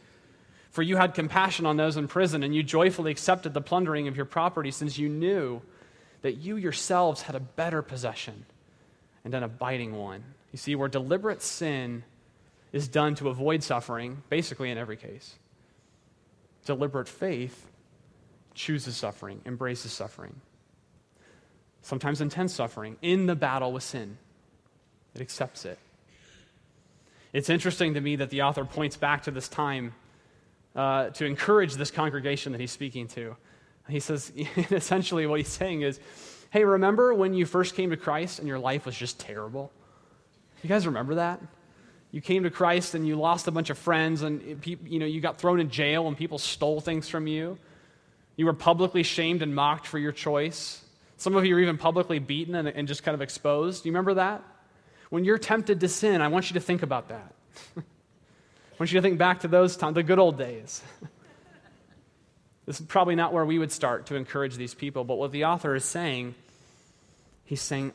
For 0.70 0.82
you 0.82 0.96
had 0.96 1.14
compassion 1.14 1.66
on 1.66 1.76
those 1.76 1.96
in 1.96 2.08
prison, 2.08 2.42
and 2.42 2.54
you 2.54 2.62
joyfully 2.62 3.10
accepted 3.10 3.52
the 3.54 3.60
plundering 3.60 4.06
of 4.06 4.16
your 4.16 4.26
property, 4.26 4.70
since 4.70 4.98
you 4.98 5.08
knew 5.08 5.60
that 6.22 6.36
you 6.36 6.56
yourselves 6.56 7.22
had 7.22 7.34
a 7.34 7.40
better 7.40 7.82
possession 7.82 8.46
and 9.24 9.34
an 9.34 9.42
abiding 9.42 9.94
one. 9.96 10.22
You 10.52 10.58
see, 10.58 10.74
where 10.74 10.88
deliberate 10.88 11.42
sin 11.42 12.04
is 12.74 12.88
done 12.88 13.14
to 13.14 13.28
avoid 13.28 13.62
suffering, 13.62 14.20
basically 14.28 14.68
in 14.68 14.76
every 14.76 14.96
case. 14.96 15.36
Deliberate 16.66 17.08
faith 17.08 17.70
chooses 18.52 18.96
suffering, 18.96 19.40
embraces 19.46 19.92
suffering. 19.92 20.40
Sometimes 21.82 22.20
intense 22.20 22.52
suffering 22.52 22.96
in 23.00 23.26
the 23.26 23.36
battle 23.36 23.72
with 23.72 23.84
sin. 23.84 24.18
It 25.14 25.20
accepts 25.20 25.64
it. 25.64 25.78
It's 27.32 27.48
interesting 27.48 27.94
to 27.94 28.00
me 28.00 28.16
that 28.16 28.30
the 28.30 28.42
author 28.42 28.64
points 28.64 28.96
back 28.96 29.22
to 29.22 29.30
this 29.30 29.48
time 29.48 29.94
uh, 30.74 31.10
to 31.10 31.26
encourage 31.26 31.74
this 31.74 31.92
congregation 31.92 32.50
that 32.52 32.60
he's 32.60 32.72
speaking 32.72 33.06
to. 33.08 33.36
He 33.88 34.00
says, 34.00 34.32
essentially, 34.72 35.26
what 35.26 35.38
he's 35.38 35.46
saying 35.46 35.82
is, 35.82 36.00
hey, 36.50 36.64
remember 36.64 37.14
when 37.14 37.34
you 37.34 37.46
first 37.46 37.76
came 37.76 37.90
to 37.90 37.96
Christ 37.96 38.40
and 38.40 38.48
your 38.48 38.58
life 38.58 38.84
was 38.84 38.96
just 38.96 39.20
terrible? 39.20 39.70
You 40.64 40.68
guys 40.68 40.86
remember 40.86 41.16
that? 41.16 41.40
You 42.14 42.20
came 42.20 42.44
to 42.44 42.50
Christ 42.50 42.94
and 42.94 43.04
you 43.04 43.16
lost 43.16 43.48
a 43.48 43.50
bunch 43.50 43.70
of 43.70 43.76
friends 43.76 44.22
and 44.22 44.64
you 44.64 45.00
know 45.00 45.04
you 45.04 45.20
got 45.20 45.36
thrown 45.36 45.58
in 45.58 45.68
jail 45.68 46.06
and 46.06 46.16
people 46.16 46.38
stole 46.38 46.80
things 46.80 47.08
from 47.08 47.26
you. 47.26 47.58
You 48.36 48.46
were 48.46 48.52
publicly 48.52 49.02
shamed 49.02 49.42
and 49.42 49.52
mocked 49.52 49.88
for 49.88 49.98
your 49.98 50.12
choice. 50.12 50.80
Some 51.16 51.34
of 51.34 51.44
you 51.44 51.56
were 51.56 51.60
even 51.60 51.76
publicly 51.76 52.20
beaten 52.20 52.54
and, 52.54 52.68
and 52.68 52.86
just 52.86 53.02
kind 53.02 53.16
of 53.16 53.20
exposed. 53.20 53.82
Do 53.82 53.88
you 53.88 53.92
remember 53.92 54.14
that? 54.14 54.44
When 55.10 55.24
you're 55.24 55.38
tempted 55.38 55.80
to 55.80 55.88
sin, 55.88 56.22
I 56.22 56.28
want 56.28 56.50
you 56.50 56.54
to 56.54 56.60
think 56.60 56.84
about 56.84 57.08
that. 57.08 57.34
I 57.78 57.82
want 58.78 58.92
you 58.92 58.98
to 59.00 59.02
think 59.02 59.18
back 59.18 59.40
to 59.40 59.48
those 59.48 59.76
times, 59.76 59.96
the 59.96 60.04
good 60.04 60.20
old 60.20 60.38
days. 60.38 60.82
this 62.64 62.78
is 62.80 62.86
probably 62.86 63.16
not 63.16 63.32
where 63.32 63.44
we 63.44 63.58
would 63.58 63.72
start 63.72 64.06
to 64.06 64.14
encourage 64.14 64.54
these 64.54 64.72
people, 64.72 65.02
but 65.02 65.18
what 65.18 65.32
the 65.32 65.46
author 65.46 65.74
is 65.74 65.84
saying, 65.84 66.36
he's 67.44 67.60
saying, 67.60 67.92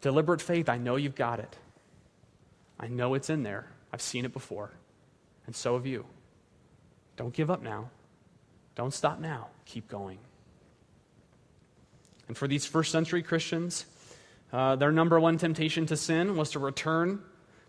deliberate 0.00 0.40
faith, 0.40 0.70
I 0.70 0.78
know 0.78 0.96
you've 0.96 1.14
got 1.14 1.38
it. 1.38 1.54
I 2.80 2.88
know 2.88 3.14
it's 3.14 3.28
in 3.28 3.42
there. 3.42 3.66
I've 3.92 4.00
seen 4.00 4.24
it 4.24 4.32
before. 4.32 4.70
And 5.46 5.54
so 5.54 5.74
have 5.74 5.86
you. 5.86 6.06
Don't 7.16 7.34
give 7.34 7.50
up 7.50 7.62
now. 7.62 7.90
Don't 8.74 8.94
stop 8.94 9.20
now. 9.20 9.48
Keep 9.66 9.88
going. 9.88 10.18
And 12.26 12.36
for 12.36 12.48
these 12.48 12.64
first 12.64 12.90
century 12.90 13.22
Christians, 13.22 13.84
uh, 14.52 14.76
their 14.76 14.92
number 14.92 15.20
one 15.20 15.36
temptation 15.36 15.84
to 15.86 15.96
sin 15.96 16.36
was 16.36 16.50
to 16.52 16.58
return 16.58 17.22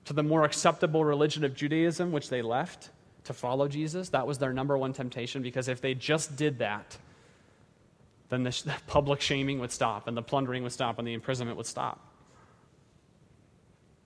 to 0.06 0.13
the 0.13 0.24
more 0.24 0.45
acceptable 0.45 1.04
religion 1.04 1.43
of 1.43 1.56
Judaism, 1.56 2.12
which 2.12 2.30
they 2.30 2.41
left 2.41 2.89
to 3.26 3.34
follow 3.34 3.67
Jesus. 3.67 4.10
That 4.10 4.26
was 4.26 4.38
their 4.38 4.54
number 4.54 4.78
one 4.78 4.93
temptation 4.93 5.41
because 5.41 5.67
if 5.67 5.82
they 5.82 5.93
just 5.93 6.36
did 6.38 6.60
that, 6.60 6.97
then 8.30 8.43
the, 8.43 8.50
the 8.65 8.74
public 8.88 9.19
shaming 9.19 9.60
would 9.60 9.71
stop, 9.71 10.08
and 10.08 10.15
the 10.15 10.21
plundering 10.21 10.63
would 10.63 10.71
stop, 10.71 10.97
and 10.97 11.08
the 11.08 11.13
imprisonment 11.13 11.58
would 11.58 11.67
stop. 11.67 12.11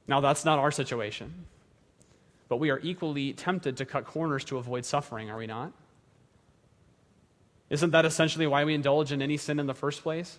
Now, 0.07 0.19
that's 0.19 0.45
not 0.45 0.59
our 0.59 0.71
situation, 0.71 1.45
but 2.47 2.57
we 2.57 2.69
are 2.69 2.79
equally 2.79 3.33
tempted 3.33 3.77
to 3.77 3.85
cut 3.85 4.05
corners 4.05 4.43
to 4.45 4.57
avoid 4.57 4.85
suffering, 4.85 5.29
are 5.29 5.37
we 5.37 5.47
not? 5.47 5.71
Isn't 7.69 7.91
that 7.91 8.05
essentially 8.05 8.45
why 8.45 8.63
we 8.63 8.75
indulge 8.75 9.11
in 9.11 9.21
any 9.21 9.37
sin 9.37 9.59
in 9.59 9.65
the 9.65 9.73
first 9.73 10.03
place? 10.03 10.37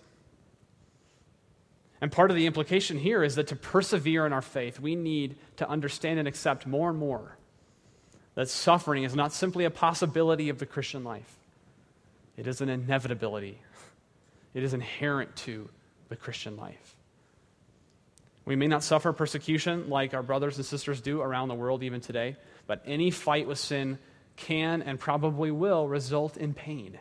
And 1.99 2.11
part 2.11 2.29
of 2.29 2.37
the 2.37 2.45
implication 2.45 2.99
here 2.99 3.23
is 3.23 3.35
that 3.35 3.47
to 3.47 3.55
persevere 3.55 4.25
in 4.25 4.31
our 4.31 4.41
faith, 4.41 4.79
we 4.79 4.95
need 4.95 5.35
to 5.57 5.67
understand 5.67 6.19
and 6.19 6.27
accept 6.27 6.65
more 6.65 6.89
and 6.89 6.99
more 6.99 7.37
that 8.35 8.47
suffering 8.47 9.03
is 9.03 9.15
not 9.15 9.33
simply 9.33 9.65
a 9.65 9.71
possibility 9.71 10.49
of 10.49 10.59
the 10.59 10.65
Christian 10.65 11.03
life, 11.03 11.37
it 12.37 12.47
is 12.47 12.61
an 12.61 12.69
inevitability. 12.69 13.59
It 14.53 14.63
is 14.63 14.73
inherent 14.73 15.35
to 15.37 15.69
the 16.09 16.15
Christian 16.15 16.57
life. 16.57 16.96
We 18.47 18.55
may 18.55 18.67
not 18.67 18.81
suffer 18.81 19.11
persecution 19.11 19.89
like 19.89 20.13
our 20.13 20.23
brothers 20.23 20.55
and 20.55 20.65
sisters 20.65 21.01
do 21.01 21.21
around 21.21 21.49
the 21.49 21.53
world 21.53 21.83
even 21.83 21.99
today, 21.99 22.37
but 22.65 22.81
any 22.85 23.11
fight 23.11 23.45
with 23.45 23.59
sin 23.59 23.99
can 24.37 24.81
and 24.81 24.97
probably 24.97 25.51
will 25.51 25.85
result 25.87 26.37
in 26.37 26.53
pain 26.53 26.97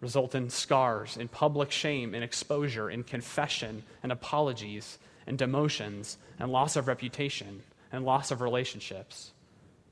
result 0.00 0.32
in 0.32 0.48
scars, 0.48 1.16
in 1.16 1.26
public 1.26 1.72
shame, 1.72 2.14
in 2.14 2.22
exposure, 2.22 2.88
in 2.88 3.02
confession 3.02 3.82
and 4.00 4.12
apologies, 4.12 4.96
and 5.26 5.36
demotions, 5.36 6.16
and 6.38 6.52
loss 6.52 6.76
of 6.76 6.86
reputation, 6.86 7.64
and 7.90 8.04
loss 8.04 8.30
of 8.30 8.40
relationships. 8.40 9.32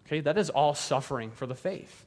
Okay, 0.06 0.20
that 0.20 0.38
is 0.38 0.48
all 0.48 0.76
suffering 0.76 1.32
for 1.32 1.46
the 1.46 1.56
faith. 1.56 2.04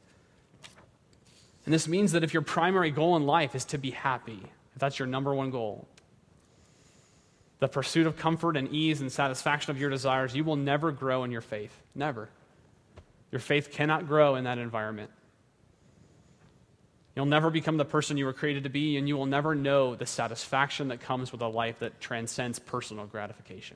And 1.66 1.74
this 1.74 1.90
means 1.90 2.14
that 2.14 2.24
if 2.24 2.34
your 2.34 2.42
primary 2.42 2.90
goal 2.90 3.18
in 3.18 3.26
life 3.26 3.54
is 3.54 3.66
to 3.66 3.78
be 3.78 3.92
happy, 3.92 4.44
if 4.74 4.80
that's 4.80 4.98
your 4.98 5.08
number 5.10 5.36
one 5.36 5.52
goal, 5.52 5.86
the 7.60 7.68
pursuit 7.68 8.08
of 8.08 8.18
comfort 8.18 8.56
and 8.56 8.70
ease 8.70 9.02
and 9.02 9.12
satisfaction 9.12 9.72
of 9.72 9.80
your 9.80 9.90
desires, 9.90 10.36
you 10.36 10.44
will 10.44 10.56
never 10.56 10.92
grow 10.92 11.24
in 11.24 11.32
your 11.32 11.42
faith. 11.42 11.76
Never. 11.94 12.30
Your 13.32 13.40
faith 13.40 13.72
cannot 13.72 14.08
grow 14.08 14.36
in 14.36 14.46
that 14.46 14.58
environment. 14.58 15.12
You'll 17.16 17.26
never 17.26 17.50
become 17.50 17.78
the 17.78 17.86
person 17.86 18.18
you 18.18 18.26
were 18.26 18.34
created 18.34 18.64
to 18.64 18.70
be, 18.70 18.96
and 18.96 19.08
you 19.08 19.18
will 19.18 19.26
never 19.26 19.54
know 19.54 19.96
the 19.96 20.06
satisfaction 20.06 20.88
that 20.88 21.02
comes 21.02 21.32
with 21.32 21.42
a 21.42 21.48
life 21.48 21.80
that 21.80 22.00
transcends 22.00 22.60
personal 22.60 23.06
gratification. 23.06 23.76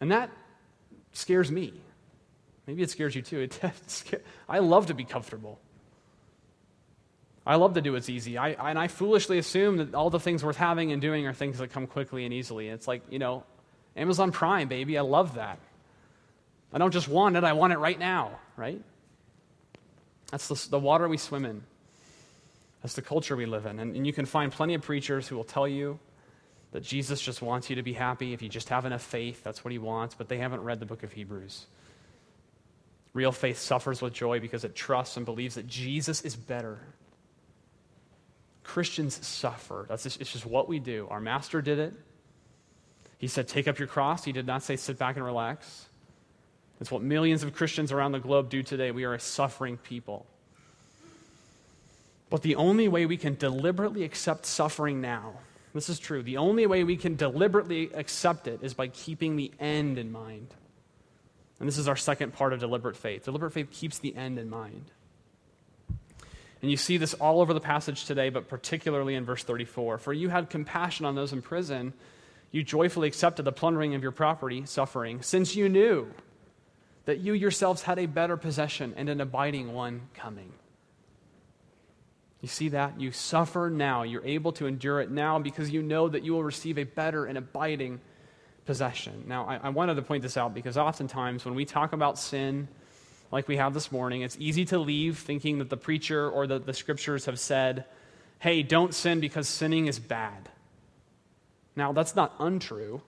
And 0.00 0.10
that 0.10 0.30
scares 1.12 1.52
me. 1.52 1.72
Maybe 2.66 2.82
it 2.82 2.90
scares 2.90 3.14
you 3.14 3.22
too. 3.22 3.48
I 4.48 4.58
love 4.58 4.86
to 4.86 4.94
be 4.94 5.04
comfortable. 5.04 5.60
I 7.44 7.56
love 7.56 7.74
to 7.74 7.80
do 7.80 7.92
what's 7.92 8.08
easy. 8.08 8.38
I, 8.38 8.50
and 8.50 8.78
I 8.78 8.86
foolishly 8.86 9.38
assume 9.38 9.78
that 9.78 9.94
all 9.94 10.10
the 10.10 10.20
things 10.20 10.44
worth 10.44 10.56
having 10.56 10.92
and 10.92 11.02
doing 11.02 11.26
are 11.26 11.32
things 11.32 11.58
that 11.58 11.72
come 11.72 11.86
quickly 11.86 12.24
and 12.24 12.32
easily. 12.32 12.68
It's 12.68 12.86
like, 12.86 13.02
you 13.10 13.18
know, 13.18 13.42
Amazon 13.96 14.30
Prime, 14.30 14.68
baby. 14.68 14.96
I 14.96 15.02
love 15.02 15.34
that. 15.34 15.58
I 16.72 16.78
don't 16.78 16.92
just 16.92 17.08
want 17.08 17.36
it, 17.36 17.44
I 17.44 17.52
want 17.52 17.72
it 17.72 17.78
right 17.78 17.98
now, 17.98 18.38
right? 18.56 18.80
That's 20.30 20.48
the, 20.48 20.70
the 20.70 20.78
water 20.78 21.08
we 21.08 21.18
swim 21.18 21.44
in. 21.44 21.62
That's 22.82 22.94
the 22.94 23.02
culture 23.02 23.36
we 23.36 23.46
live 23.46 23.66
in. 23.66 23.78
And, 23.78 23.94
and 23.94 24.06
you 24.06 24.12
can 24.12 24.24
find 24.24 24.50
plenty 24.50 24.74
of 24.74 24.82
preachers 24.82 25.28
who 25.28 25.36
will 25.36 25.44
tell 25.44 25.68
you 25.68 25.98
that 26.72 26.82
Jesus 26.82 27.20
just 27.20 27.42
wants 27.42 27.68
you 27.68 27.76
to 27.76 27.82
be 27.82 27.92
happy. 27.92 28.32
If 28.32 28.40
you 28.40 28.48
just 28.48 28.70
have 28.70 28.86
enough 28.86 29.02
faith, 29.02 29.44
that's 29.44 29.64
what 29.64 29.72
he 29.72 29.78
wants, 29.78 30.14
but 30.14 30.28
they 30.28 30.38
haven't 30.38 30.62
read 30.62 30.80
the 30.80 30.86
book 30.86 31.02
of 31.02 31.12
Hebrews. 31.12 31.66
Real 33.12 33.32
faith 33.32 33.58
suffers 33.58 34.00
with 34.00 34.14
joy 34.14 34.40
because 34.40 34.64
it 34.64 34.74
trusts 34.74 35.18
and 35.18 35.26
believes 35.26 35.56
that 35.56 35.66
Jesus 35.66 36.22
is 36.22 36.34
better. 36.34 36.78
Christians 38.64 39.24
suffer. 39.26 39.86
That's 39.88 40.04
just, 40.04 40.20
it's 40.20 40.32
just 40.32 40.46
what 40.46 40.68
we 40.68 40.78
do. 40.78 41.08
Our 41.10 41.20
master 41.20 41.62
did 41.62 41.78
it. 41.78 41.94
He 43.18 43.28
said, 43.28 43.48
Take 43.48 43.68
up 43.68 43.78
your 43.78 43.88
cross. 43.88 44.24
He 44.24 44.32
did 44.32 44.46
not 44.46 44.62
say, 44.62 44.76
Sit 44.76 44.98
back 44.98 45.16
and 45.16 45.24
relax. 45.24 45.86
It's 46.80 46.90
what 46.90 47.02
millions 47.02 47.44
of 47.44 47.54
Christians 47.54 47.92
around 47.92 48.12
the 48.12 48.18
globe 48.18 48.50
do 48.50 48.62
today. 48.62 48.90
We 48.90 49.04
are 49.04 49.14
a 49.14 49.20
suffering 49.20 49.76
people. 49.76 50.26
But 52.28 52.42
the 52.42 52.56
only 52.56 52.88
way 52.88 53.06
we 53.06 53.16
can 53.16 53.36
deliberately 53.36 54.04
accept 54.04 54.46
suffering 54.46 55.00
now, 55.00 55.34
this 55.74 55.88
is 55.88 55.98
true, 55.98 56.22
the 56.22 56.38
only 56.38 56.66
way 56.66 56.82
we 56.82 56.96
can 56.96 57.14
deliberately 57.14 57.90
accept 57.94 58.48
it 58.48 58.60
is 58.62 58.74
by 58.74 58.88
keeping 58.88 59.36
the 59.36 59.52
end 59.60 59.98
in 59.98 60.10
mind. 60.10 60.48
And 61.60 61.68
this 61.68 61.78
is 61.78 61.86
our 61.86 61.94
second 61.94 62.32
part 62.32 62.52
of 62.52 62.58
deliberate 62.58 62.96
faith. 62.96 63.26
Deliberate 63.26 63.52
faith 63.52 63.70
keeps 63.70 64.00
the 64.00 64.16
end 64.16 64.38
in 64.38 64.50
mind. 64.50 64.90
And 66.62 66.70
you 66.70 66.76
see 66.76 66.96
this 66.96 67.12
all 67.14 67.40
over 67.40 67.52
the 67.52 67.60
passage 67.60 68.04
today, 68.04 68.30
but 68.30 68.48
particularly 68.48 69.16
in 69.16 69.24
verse 69.24 69.42
34. 69.42 69.98
For 69.98 70.12
you 70.12 70.28
had 70.28 70.48
compassion 70.48 71.04
on 71.04 71.16
those 71.16 71.32
in 71.32 71.42
prison. 71.42 71.92
You 72.52 72.62
joyfully 72.62 73.08
accepted 73.08 73.42
the 73.44 73.52
plundering 73.52 73.94
of 73.94 74.02
your 74.02 74.12
property, 74.12 74.64
suffering, 74.64 75.22
since 75.22 75.56
you 75.56 75.68
knew 75.68 76.12
that 77.04 77.18
you 77.18 77.32
yourselves 77.32 77.82
had 77.82 77.98
a 77.98 78.06
better 78.06 78.36
possession 78.36 78.94
and 78.96 79.08
an 79.08 79.20
abiding 79.20 79.72
one 79.72 80.02
coming. 80.14 80.52
You 82.40 82.48
see 82.48 82.68
that? 82.70 83.00
You 83.00 83.10
suffer 83.10 83.70
now. 83.70 84.02
You're 84.02 84.24
able 84.24 84.52
to 84.52 84.66
endure 84.66 85.00
it 85.00 85.10
now 85.10 85.38
because 85.38 85.70
you 85.70 85.82
know 85.82 86.08
that 86.08 86.24
you 86.24 86.32
will 86.32 86.44
receive 86.44 86.78
a 86.78 86.84
better 86.84 87.24
and 87.24 87.38
abiding 87.38 88.00
possession. 88.66 89.24
Now, 89.26 89.46
I, 89.46 89.56
I 89.56 89.68
wanted 89.70 89.94
to 89.94 90.02
point 90.02 90.22
this 90.22 90.36
out 90.36 90.54
because 90.54 90.76
oftentimes 90.76 91.44
when 91.44 91.54
we 91.54 91.64
talk 91.64 91.92
about 91.92 92.18
sin, 92.18 92.68
like 93.32 93.48
we 93.48 93.56
have 93.56 93.74
this 93.74 93.90
morning, 93.90 94.22
it's 94.22 94.36
easy 94.38 94.64
to 94.66 94.78
leave 94.78 95.18
thinking 95.18 95.58
that 95.58 95.70
the 95.70 95.76
preacher 95.76 96.30
or 96.30 96.46
the, 96.46 96.60
the 96.60 96.74
scriptures 96.74 97.24
have 97.24 97.40
said, 97.40 97.84
hey, 98.38 98.62
don't 98.62 98.94
sin 98.94 99.18
because 99.18 99.48
sinning 99.48 99.86
is 99.86 99.98
bad. 99.98 100.48
Now, 101.74 101.92
that's 101.92 102.14
not 102.14 102.34
untrue 102.38 103.02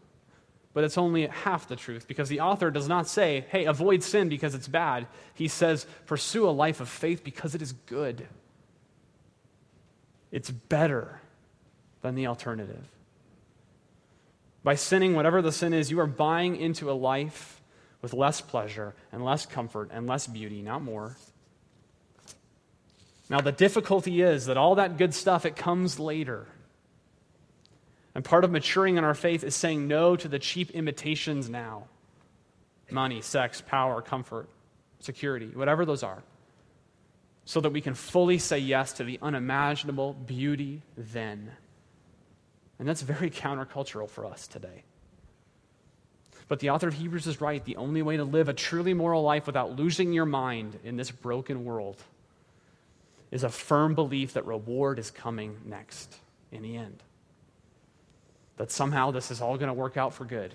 but 0.75 0.83
it's 0.83 0.99
only 0.99 1.29
half 1.29 1.69
the 1.69 1.77
truth 1.77 2.07
because 2.09 2.29
the 2.29 2.41
author 2.41 2.71
does 2.71 2.89
not 2.89 3.07
say, 3.07 3.47
hey, 3.49 3.65
avoid 3.65 4.03
sin 4.03 4.29
because 4.29 4.57
it's 4.57 4.67
bad. 4.67 5.07
He 5.33 5.47
says, 5.47 5.87
pursue 6.07 6.49
a 6.49 6.51
life 6.51 6.81
of 6.81 6.89
faith 6.89 7.23
because 7.23 7.55
it 7.55 7.63
is 7.63 7.73
good. 7.87 8.27
It's 10.33 10.51
better 10.51 11.21
than 12.03 12.17
the 12.17 12.27
alternative. 12.27 12.85
By 14.65 14.75
sinning, 14.75 15.15
whatever 15.15 15.41
the 15.41 15.53
sin 15.53 15.73
is, 15.73 15.93
you 15.93 16.01
are 16.01 16.09
buying 16.09 16.57
into 16.57 16.91
a 16.91 16.93
life 16.93 17.61
with 18.05 18.13
less 18.13 18.43
pleasure 18.43 18.95
and 19.13 19.25
less 19.25 19.47
comfort 19.47 19.89
and 19.91 20.07
less 20.07 20.27
beauty, 20.27 20.61
not 20.61 20.83
more. 20.83 21.17
Now, 23.31 23.41
the 23.41 23.51
difficulty 23.51 24.21
is 24.21 24.45
that 24.45 24.59
all 24.59 24.75
that 24.75 24.99
good 24.99 25.15
stuff, 25.15 25.47
it 25.47 25.57
comes 25.57 25.99
later. 25.99 26.47
And 28.15 28.23
part 28.23 28.45
of 28.45 28.51
maturing 28.51 28.99
in 28.99 29.05
our 29.05 29.15
faith 29.15 29.43
is 29.43 29.57
saying 29.57 29.89
no 29.89 30.17
to 30.17 30.29
the 30.29 30.39
cheap 30.39 30.71
imitations 30.73 31.49
now 31.49 31.85
money, 32.91 33.23
sex, 33.23 33.63
power, 33.63 34.03
comfort, 34.03 34.51
security, 35.01 35.47
whatever 35.55 35.87
those 35.87 36.03
are, 36.03 36.23
so 37.47 37.59
that 37.63 37.71
we 37.71 37.81
can 37.81 37.95
fully 37.95 38.37
say 38.37 38.59
yes 38.59 38.93
to 38.93 39.05
the 39.05 39.19
unimaginable 39.23 40.13
beauty 40.13 40.83
then. 40.99 41.51
And 42.79 42.87
that's 42.87 43.01
very 43.01 43.31
countercultural 43.31 44.11
for 44.11 44.27
us 44.27 44.47
today. 44.47 44.85
But 46.47 46.61
the 46.61 46.71
author 46.71 46.89
of 46.89 46.95
Hebrews 46.95 47.27
is 47.27 47.41
right. 47.41 47.65
The 47.65 47.77
only 47.77 48.03
way 48.03 48.17
to 48.17 48.25
live 48.25 48.49
a 48.49 48.53
truly 48.53 48.95
moral 48.95 49.23
life 49.23 49.47
without 49.47 49.77
losing 49.77 50.13
your 50.13 50.27
mind 50.27 50.79
in 50.85 50.97
this 50.97 51.11
broken 51.11 51.65
world 51.65 52.03
is 53.31 53.45
a 53.45 53.49
firm 53.49 53.95
belief 53.95 54.35
that 54.35 54.47
reward 54.47 54.99
is 54.99 55.11
coming 55.11 55.57
next 55.65 56.15
in 56.53 56.63
the 56.63 56.77
end 56.77 57.03
that 58.57 58.71
somehow 58.71 59.11
this 59.11 59.31
is 59.31 59.41
all 59.41 59.57
going 59.57 59.69
to 59.69 59.75
work 59.75 59.97
out 59.97 60.15
for 60.15 60.25
good. 60.25 60.55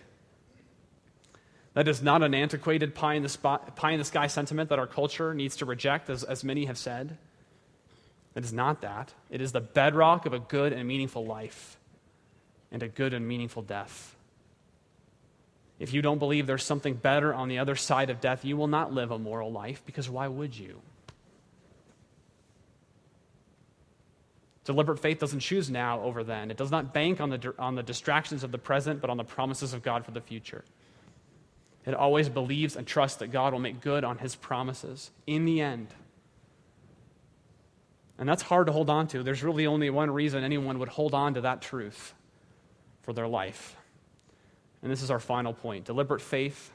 That 1.73 1.87
is 1.87 2.01
not 2.01 2.23
an 2.23 2.33
antiquated 2.33 2.95
pie 2.95 3.15
in 3.15 3.23
the, 3.23 3.29
spot, 3.29 3.75
pie 3.75 3.91
in 3.91 3.99
the 3.99 4.05
sky 4.05 4.27
sentiment 4.27 4.69
that 4.69 4.79
our 4.79 4.87
culture 4.87 5.33
needs 5.33 5.57
to 5.57 5.65
reject, 5.65 6.09
as, 6.09 6.23
as 6.23 6.43
many 6.43 6.65
have 6.65 6.77
said. 6.77 7.17
It 8.35 8.43
is 8.43 8.53
not 8.53 8.81
that. 8.81 9.13
It 9.29 9.41
is 9.41 9.51
the 9.51 9.61
bedrock 9.61 10.25
of 10.25 10.33
a 10.33 10.39
good 10.39 10.73
and 10.73 10.87
meaningful 10.87 11.25
life 11.25 11.77
and 12.71 12.81
a 12.81 12.87
good 12.87 13.13
and 13.13 13.27
meaningful 13.27 13.61
death. 13.61 14.15
If 15.79 15.93
you 15.93 16.01
don't 16.01 16.19
believe 16.19 16.45
there's 16.45 16.63
something 16.63 16.93
better 16.93 17.33
on 17.33 17.47
the 17.47 17.59
other 17.59 17.75
side 17.75 18.09
of 18.09 18.19
death, 18.19 18.43
you 18.43 18.57
will 18.57 18.67
not 18.67 18.93
live 18.93 19.11
a 19.11 19.17
moral 19.17 19.51
life 19.51 19.81
because 19.85 20.09
why 20.09 20.27
would 20.27 20.57
you? 20.57 20.81
Deliberate 24.65 24.99
faith 24.99 25.19
doesn't 25.19 25.39
choose 25.39 25.69
now 25.69 26.01
over 26.01 26.23
then. 26.23 26.51
It 26.51 26.57
does 26.57 26.69
not 26.69 26.93
bank 26.93 27.21
on 27.21 27.29
the, 27.29 27.55
on 27.57 27.75
the 27.75 27.81
distractions 27.81 28.43
of 28.43 28.51
the 28.51 28.57
present, 28.57 29.01
but 29.01 29.09
on 29.09 29.17
the 29.17 29.23
promises 29.23 29.73
of 29.73 29.81
God 29.81 30.05
for 30.05 30.11
the 30.11 30.21
future. 30.21 30.63
It 31.85 31.95
always 31.95 32.29
believes 32.29 32.75
and 32.75 32.85
trusts 32.85 33.17
that 33.17 33.27
God 33.27 33.53
will 33.53 33.61
make 33.61 33.81
good 33.81 34.03
on 34.03 34.17
his 34.17 34.35
promises 34.35 35.09
in 35.25 35.45
the 35.45 35.61
end. 35.61 35.87
And 38.19 38.27
that's 38.27 38.43
hard 38.43 38.67
to 38.67 38.73
hold 38.73 38.89
on 38.89 39.07
to. 39.07 39.23
There's 39.23 39.43
really 39.43 39.65
only 39.65 39.89
one 39.89 40.11
reason 40.11 40.43
anyone 40.43 40.77
would 40.79 40.89
hold 40.89 41.13
on 41.13 41.35
to 41.35 41.41
that 41.41 41.61
truth 41.61 42.13
for 43.01 43.13
their 43.13 43.27
life. 43.27 43.77
And 44.81 44.91
this 44.91 45.01
is 45.01 45.11
our 45.11 45.19
final 45.19 45.53
point. 45.53 45.85
Deliberate 45.85 46.21
faith 46.21 46.71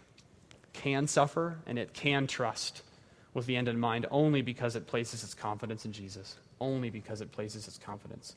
can 0.73 1.07
suffer 1.07 1.59
and 1.67 1.79
it 1.79 1.95
can 1.95 2.27
trust 2.27 2.83
with 3.33 3.47
the 3.47 3.57
end 3.57 3.69
in 3.69 3.79
mind 3.79 4.07
only 4.11 4.43
because 4.43 4.77
it 4.77 4.87
places 4.87 5.25
its 5.25 5.35
confidence 5.35 5.85
in 5.85 5.93
Jesus. 5.93 6.37
Only 6.61 6.91
because 6.91 7.21
it 7.21 7.33
places 7.33 7.67
its 7.67 7.79
confidence 7.79 8.37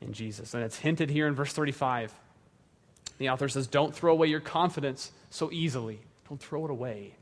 in 0.00 0.12
Jesus. 0.12 0.54
And 0.54 0.62
it's 0.62 0.76
hinted 0.76 1.10
here 1.10 1.26
in 1.26 1.34
verse 1.34 1.52
35. 1.52 2.12
The 3.18 3.30
author 3.30 3.48
says, 3.48 3.66
Don't 3.66 3.94
throw 3.94 4.12
away 4.12 4.26
your 4.26 4.40
confidence 4.40 5.12
so 5.30 5.50
easily. 5.52 6.00
Don't 6.28 6.40
throw 6.40 6.64
it 6.64 6.70
away. 6.70 7.14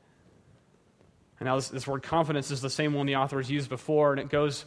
And 1.39 1.47
now, 1.47 1.57
this, 1.57 1.69
this 1.69 1.87
word 1.87 2.03
confidence 2.03 2.51
is 2.51 2.61
the 2.61 2.71
same 2.71 2.93
one 2.93 3.07
the 3.07 3.17
author 3.17 3.39
has 3.39 3.51
used 3.51 3.71
before, 3.71 4.11
and 4.13 4.21
it 4.21 4.29
goes 4.29 4.67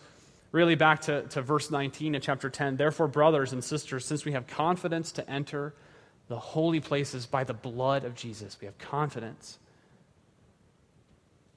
really 0.52 0.76
back 0.76 1.02
to, 1.02 1.24
to 1.24 1.42
verse 1.42 1.70
19 1.70 2.16
of 2.16 2.22
chapter 2.22 2.50
10. 2.50 2.78
Therefore, 2.78 3.08
brothers 3.08 3.54
and 3.54 3.64
sisters, 3.64 4.06
since 4.06 4.26
we 4.26 4.32
have 4.32 4.48
confidence 4.48 5.12
to 5.14 5.30
enter 5.30 5.74
the 6.28 6.40
holy 6.40 6.80
places 6.80 7.26
by 7.26 7.44
the 7.44 7.54
blood 7.54 8.06
of 8.06 8.16
Jesus, 8.16 8.58
we 8.60 8.66
have 8.66 8.78
confidence. 8.78 9.60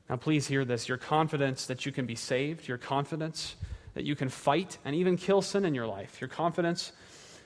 Now, 0.08 0.16
please 0.16 0.46
hear 0.46 0.64
this 0.64 0.88
your 0.88 0.98
confidence 0.98 1.66
that 1.66 1.86
you 1.86 1.92
can 1.92 2.06
be 2.06 2.14
saved, 2.14 2.68
your 2.68 2.78
confidence 2.78 3.56
that 3.94 4.04
you 4.04 4.14
can 4.14 4.28
fight 4.28 4.78
and 4.84 4.94
even 4.94 5.16
kill 5.16 5.42
sin 5.42 5.64
in 5.64 5.74
your 5.74 5.86
life, 5.86 6.20
your 6.20 6.28
confidence 6.28 6.92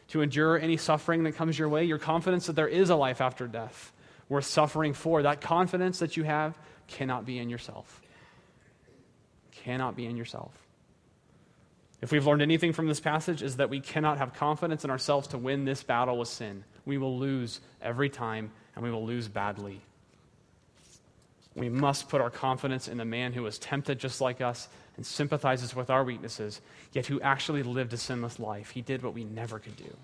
to 0.08 0.22
endure 0.22 0.58
any 0.58 0.76
suffering 0.76 1.22
that 1.22 1.36
comes 1.36 1.58
your 1.58 1.68
way, 1.68 1.84
your 1.84 1.98
confidence 1.98 2.46
that 2.46 2.56
there 2.56 2.68
is 2.68 2.90
a 2.90 2.96
life 2.96 3.20
after 3.20 3.46
death 3.46 3.92
worth 4.28 4.46
suffering 4.46 4.94
for. 4.94 5.22
That 5.22 5.40
confidence 5.40 5.98
that 6.00 6.16
you 6.16 6.24
have 6.24 6.58
cannot 6.88 7.24
be 7.26 7.38
in 7.38 7.50
yourself. 7.50 8.02
Cannot 9.52 9.96
be 9.96 10.06
in 10.06 10.16
yourself. 10.16 10.52
If 12.00 12.12
we've 12.12 12.26
learned 12.26 12.42
anything 12.42 12.72
from 12.72 12.88
this 12.88 13.00
passage, 13.00 13.42
is 13.42 13.56
that 13.56 13.68
we 13.68 13.80
cannot 13.80 14.18
have 14.18 14.32
confidence 14.32 14.84
in 14.84 14.90
ourselves 14.90 15.28
to 15.28 15.38
win 15.38 15.64
this 15.64 15.82
battle 15.82 16.18
with 16.18 16.28
sin. 16.28 16.64
We 16.84 16.98
will 16.98 17.18
lose 17.18 17.60
every 17.82 18.08
time, 18.08 18.50
and 18.74 18.84
we 18.84 18.90
will 18.90 19.04
lose 19.04 19.28
badly. 19.28 19.80
We 21.54 21.68
must 21.68 22.08
put 22.08 22.20
our 22.20 22.30
confidence 22.30 22.88
in 22.88 22.96
the 22.96 23.04
man 23.04 23.32
who 23.32 23.42
was 23.42 23.58
tempted 23.58 23.98
just 23.98 24.20
like 24.20 24.40
us 24.40 24.68
and 24.96 25.04
sympathizes 25.04 25.74
with 25.74 25.90
our 25.90 26.04
weaknesses, 26.04 26.60
yet 26.92 27.06
who 27.06 27.20
actually 27.20 27.62
lived 27.62 27.92
a 27.92 27.96
sinless 27.96 28.38
life. 28.38 28.70
He 28.70 28.82
did 28.82 29.02
what 29.02 29.14
we 29.14 29.24
never 29.24 29.58
could 29.58 29.76
do. 29.76 29.96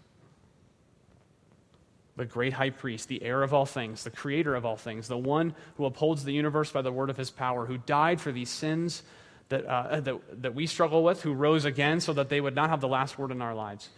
The 2.16 2.24
great 2.24 2.54
high 2.54 2.70
priest, 2.70 3.08
the 3.08 3.22
heir 3.22 3.42
of 3.42 3.52
all 3.52 3.66
things, 3.66 4.02
the 4.02 4.10
creator 4.10 4.54
of 4.54 4.64
all 4.64 4.76
things, 4.76 5.06
the 5.06 5.18
one 5.18 5.54
who 5.76 5.84
upholds 5.84 6.24
the 6.24 6.32
universe 6.32 6.72
by 6.72 6.82
the 6.82 6.92
word 6.92 7.10
of 7.10 7.16
his 7.16 7.30
power, 7.30 7.66
who 7.66 7.78
died 7.78 8.20
for 8.20 8.32
these 8.32 8.48
sins 8.48 9.02
that, 9.50 9.66
uh, 9.66 10.00
that, 10.00 10.42
that 10.42 10.54
we 10.54 10.66
struggle 10.66 11.04
with, 11.04 11.22
who 11.22 11.32
rose 11.32 11.64
again 11.64 12.00
so 12.00 12.12
that 12.14 12.28
they 12.28 12.40
would 12.40 12.54
not 12.54 12.70
have 12.70 12.80
the 12.80 12.88
last 12.88 13.18
word 13.18 13.30
in 13.30 13.42
our 13.42 13.54
lives. 13.54 13.90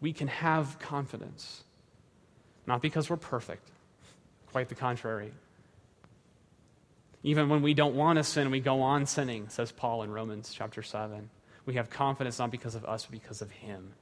We 0.00 0.12
can 0.12 0.28
have 0.28 0.78
confidence. 0.78 1.64
Not 2.66 2.82
because 2.82 3.08
we're 3.08 3.16
perfect, 3.16 3.68
quite 4.52 4.68
the 4.68 4.74
contrary. 4.74 5.32
Even 7.22 7.48
when 7.48 7.62
we 7.62 7.74
don't 7.74 7.94
want 7.94 8.18
to 8.18 8.24
sin, 8.24 8.50
we 8.50 8.60
go 8.60 8.82
on 8.82 9.06
sinning, 9.06 9.48
says 9.48 9.72
Paul 9.72 10.02
in 10.02 10.10
Romans 10.10 10.52
chapter 10.54 10.82
7. 10.82 11.28
We 11.64 11.74
have 11.74 11.90
confidence 11.90 12.38
not 12.38 12.50
because 12.50 12.74
of 12.74 12.84
us, 12.84 13.04
but 13.04 13.12
because 13.12 13.42
of 13.42 13.50
him. 13.50 13.92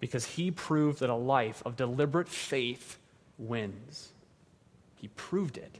Because 0.00 0.24
he 0.24 0.50
proved 0.50 1.00
that 1.00 1.10
a 1.10 1.14
life 1.14 1.62
of 1.64 1.76
deliberate 1.76 2.28
faith 2.28 2.98
wins. 3.38 4.12
He 4.96 5.08
proved 5.08 5.56
it. 5.56 5.78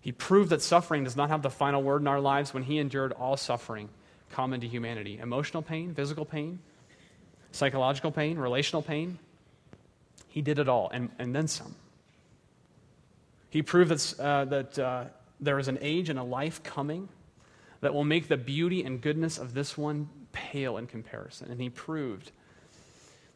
He 0.00 0.12
proved 0.12 0.50
that 0.50 0.62
suffering 0.62 1.04
does 1.04 1.16
not 1.16 1.30
have 1.30 1.42
the 1.42 1.50
final 1.50 1.82
word 1.82 2.00
in 2.00 2.08
our 2.08 2.20
lives 2.20 2.54
when 2.54 2.62
he 2.62 2.78
endured 2.78 3.12
all 3.12 3.36
suffering 3.36 3.88
common 4.30 4.60
to 4.60 4.68
humanity 4.68 5.18
emotional 5.18 5.62
pain, 5.62 5.94
physical 5.94 6.24
pain, 6.24 6.58
psychological 7.56 8.12
pain, 8.12 8.38
relational 8.38 8.82
pain. 8.82 9.18
He 10.28 10.42
did 10.42 10.58
it 10.58 10.68
all, 10.68 10.90
and, 10.92 11.10
and 11.18 11.34
then 11.34 11.48
some. 11.48 11.74
He 13.50 13.62
proved 13.62 13.90
that, 13.90 14.20
uh, 14.20 14.44
that 14.46 14.78
uh, 14.78 15.04
there 15.40 15.58
is 15.58 15.68
an 15.68 15.78
age 15.80 16.10
and 16.10 16.18
a 16.18 16.22
life 16.22 16.62
coming 16.62 17.08
that 17.80 17.94
will 17.94 18.04
make 18.04 18.28
the 18.28 18.36
beauty 18.36 18.84
and 18.84 19.00
goodness 19.00 19.38
of 19.38 19.54
this 19.54 19.76
one 19.76 20.08
pale 20.32 20.76
in 20.76 20.86
comparison. 20.86 21.50
And 21.50 21.60
he 21.60 21.70
proved 21.70 22.32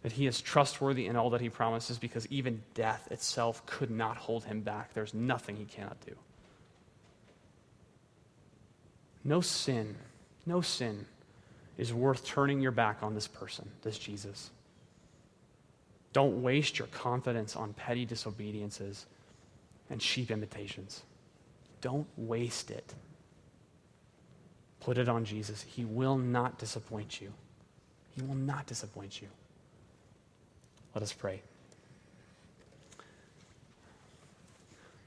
that 0.03 0.13
he 0.13 0.27
is 0.27 0.41
trustworthy 0.41 1.07
in 1.07 1.17
all 1.17 1.31
that 1.31 1.41
he 1.41 1.49
promises 1.49 1.99
because 1.99 2.27
even 2.29 2.63
death 2.75 3.09
itself 3.11 3.65
could 3.67 3.91
not 3.91 4.17
hold 4.17 4.45
him 4.45 4.61
back. 4.61 4.95
There's 4.95 5.15
nothing 5.15 5.57
he 5.57 5.65
cannot 5.65 6.01
do. 6.05 6.15
No 9.25 9.41
sin, 9.41 9.97
no 10.47 10.63
sin 10.63 11.07
is 11.79 11.93
worth 11.95 12.25
turning 12.25 12.61
your 12.61 12.73
back 12.73 13.03
on 13.03 13.15
this 13.15 13.27
person, 13.27 13.69
this 13.83 13.99
Jesus. 13.99 14.51
Don't 16.13 16.43
waste 16.43 16.79
your 16.79 16.89
confidence 16.89 17.57
on 17.57 17.73
petty 17.73 18.05
disobediences 18.05 19.07
and 19.89 20.03
sheep 20.03 20.31
imitations. 20.31 21.03
Don't 21.81 22.07
waste 22.17 22.71
it. 22.71 22.95
Put 24.81 24.99
it 24.99 25.09
on 25.09 25.25
Jesus. 25.25 25.63
He 25.63 25.85
will 25.85 26.19
not 26.19 26.59
disappoint 26.59 27.21
you. 27.21 27.33
He 28.17 28.23
will 28.23 28.35
not 28.35 28.67
disappoint 28.67 29.21
you. 29.21 29.29
Let 30.95 31.03
us 31.03 31.13
pray. 31.13 31.43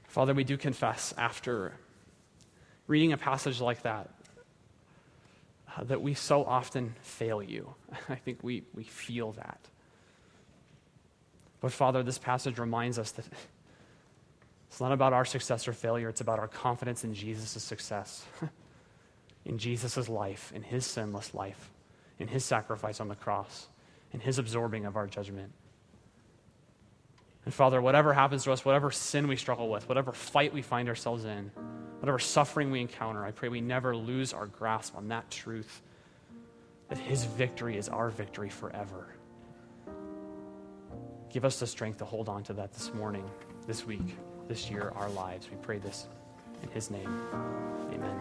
Father, 0.08 0.32
we 0.32 0.44
do 0.44 0.56
confess 0.56 1.12
after 1.18 1.72
reading 2.86 3.12
a 3.12 3.16
passage 3.16 3.60
like 3.60 3.82
that 3.82 4.10
uh, 5.76 5.84
that 5.84 6.02
we 6.02 6.14
so 6.14 6.44
often 6.44 6.94
fail 7.02 7.42
you. 7.42 7.74
I 8.08 8.16
think 8.16 8.38
we, 8.42 8.64
we 8.74 8.84
feel 8.84 9.32
that. 9.32 9.60
But 11.60 11.72
Father, 11.72 12.02
this 12.02 12.18
passage 12.18 12.58
reminds 12.58 12.98
us 12.98 13.12
that 13.12 13.24
it's 14.68 14.80
not 14.80 14.92
about 14.92 15.12
our 15.12 15.24
success 15.24 15.66
or 15.66 15.72
failure, 15.72 16.08
it's 16.08 16.20
about 16.20 16.38
our 16.38 16.48
confidence 16.48 17.04
in 17.04 17.14
Jesus' 17.14 17.62
success, 17.62 18.24
in 19.44 19.58
Jesus' 19.58 20.08
life, 20.08 20.52
in 20.54 20.62
his 20.62 20.84
sinless 20.84 21.34
life, 21.34 21.70
in 22.18 22.28
his 22.28 22.44
sacrifice 22.44 23.00
on 23.00 23.08
the 23.08 23.14
cross, 23.14 23.68
in 24.12 24.20
his 24.20 24.38
absorbing 24.38 24.84
of 24.84 24.96
our 24.96 25.06
judgment. 25.06 25.52
And 27.44 27.52
Father, 27.52 27.80
whatever 27.80 28.12
happens 28.12 28.44
to 28.44 28.52
us, 28.52 28.64
whatever 28.64 28.90
sin 28.90 29.28
we 29.28 29.36
struggle 29.36 29.68
with, 29.68 29.88
whatever 29.88 30.12
fight 30.12 30.52
we 30.52 30.62
find 30.62 30.88
ourselves 30.88 31.24
in, 31.24 31.50
whatever 32.00 32.18
suffering 32.18 32.70
we 32.70 32.80
encounter, 32.80 33.24
I 33.24 33.32
pray 33.32 33.48
we 33.48 33.60
never 33.60 33.94
lose 33.94 34.32
our 34.32 34.46
grasp 34.46 34.96
on 34.96 35.08
that 35.08 35.30
truth 35.30 35.82
that 36.88 36.98
His 36.98 37.24
victory 37.24 37.76
is 37.76 37.88
our 37.88 38.10
victory 38.10 38.48
forever. 38.48 39.14
Give 41.30 41.44
us 41.44 41.58
the 41.58 41.66
strength 41.66 41.98
to 41.98 42.04
hold 42.04 42.28
on 42.28 42.42
to 42.44 42.52
that 42.54 42.72
this 42.72 42.94
morning, 42.94 43.28
this 43.66 43.84
week 43.84 44.16
this 44.48 44.70
year 44.70 44.92
our 44.96 45.08
lives. 45.10 45.48
We 45.50 45.56
pray 45.56 45.78
this 45.78 46.06
in 46.62 46.68
his 46.70 46.90
name. 46.90 47.22
Amen. 47.92 48.20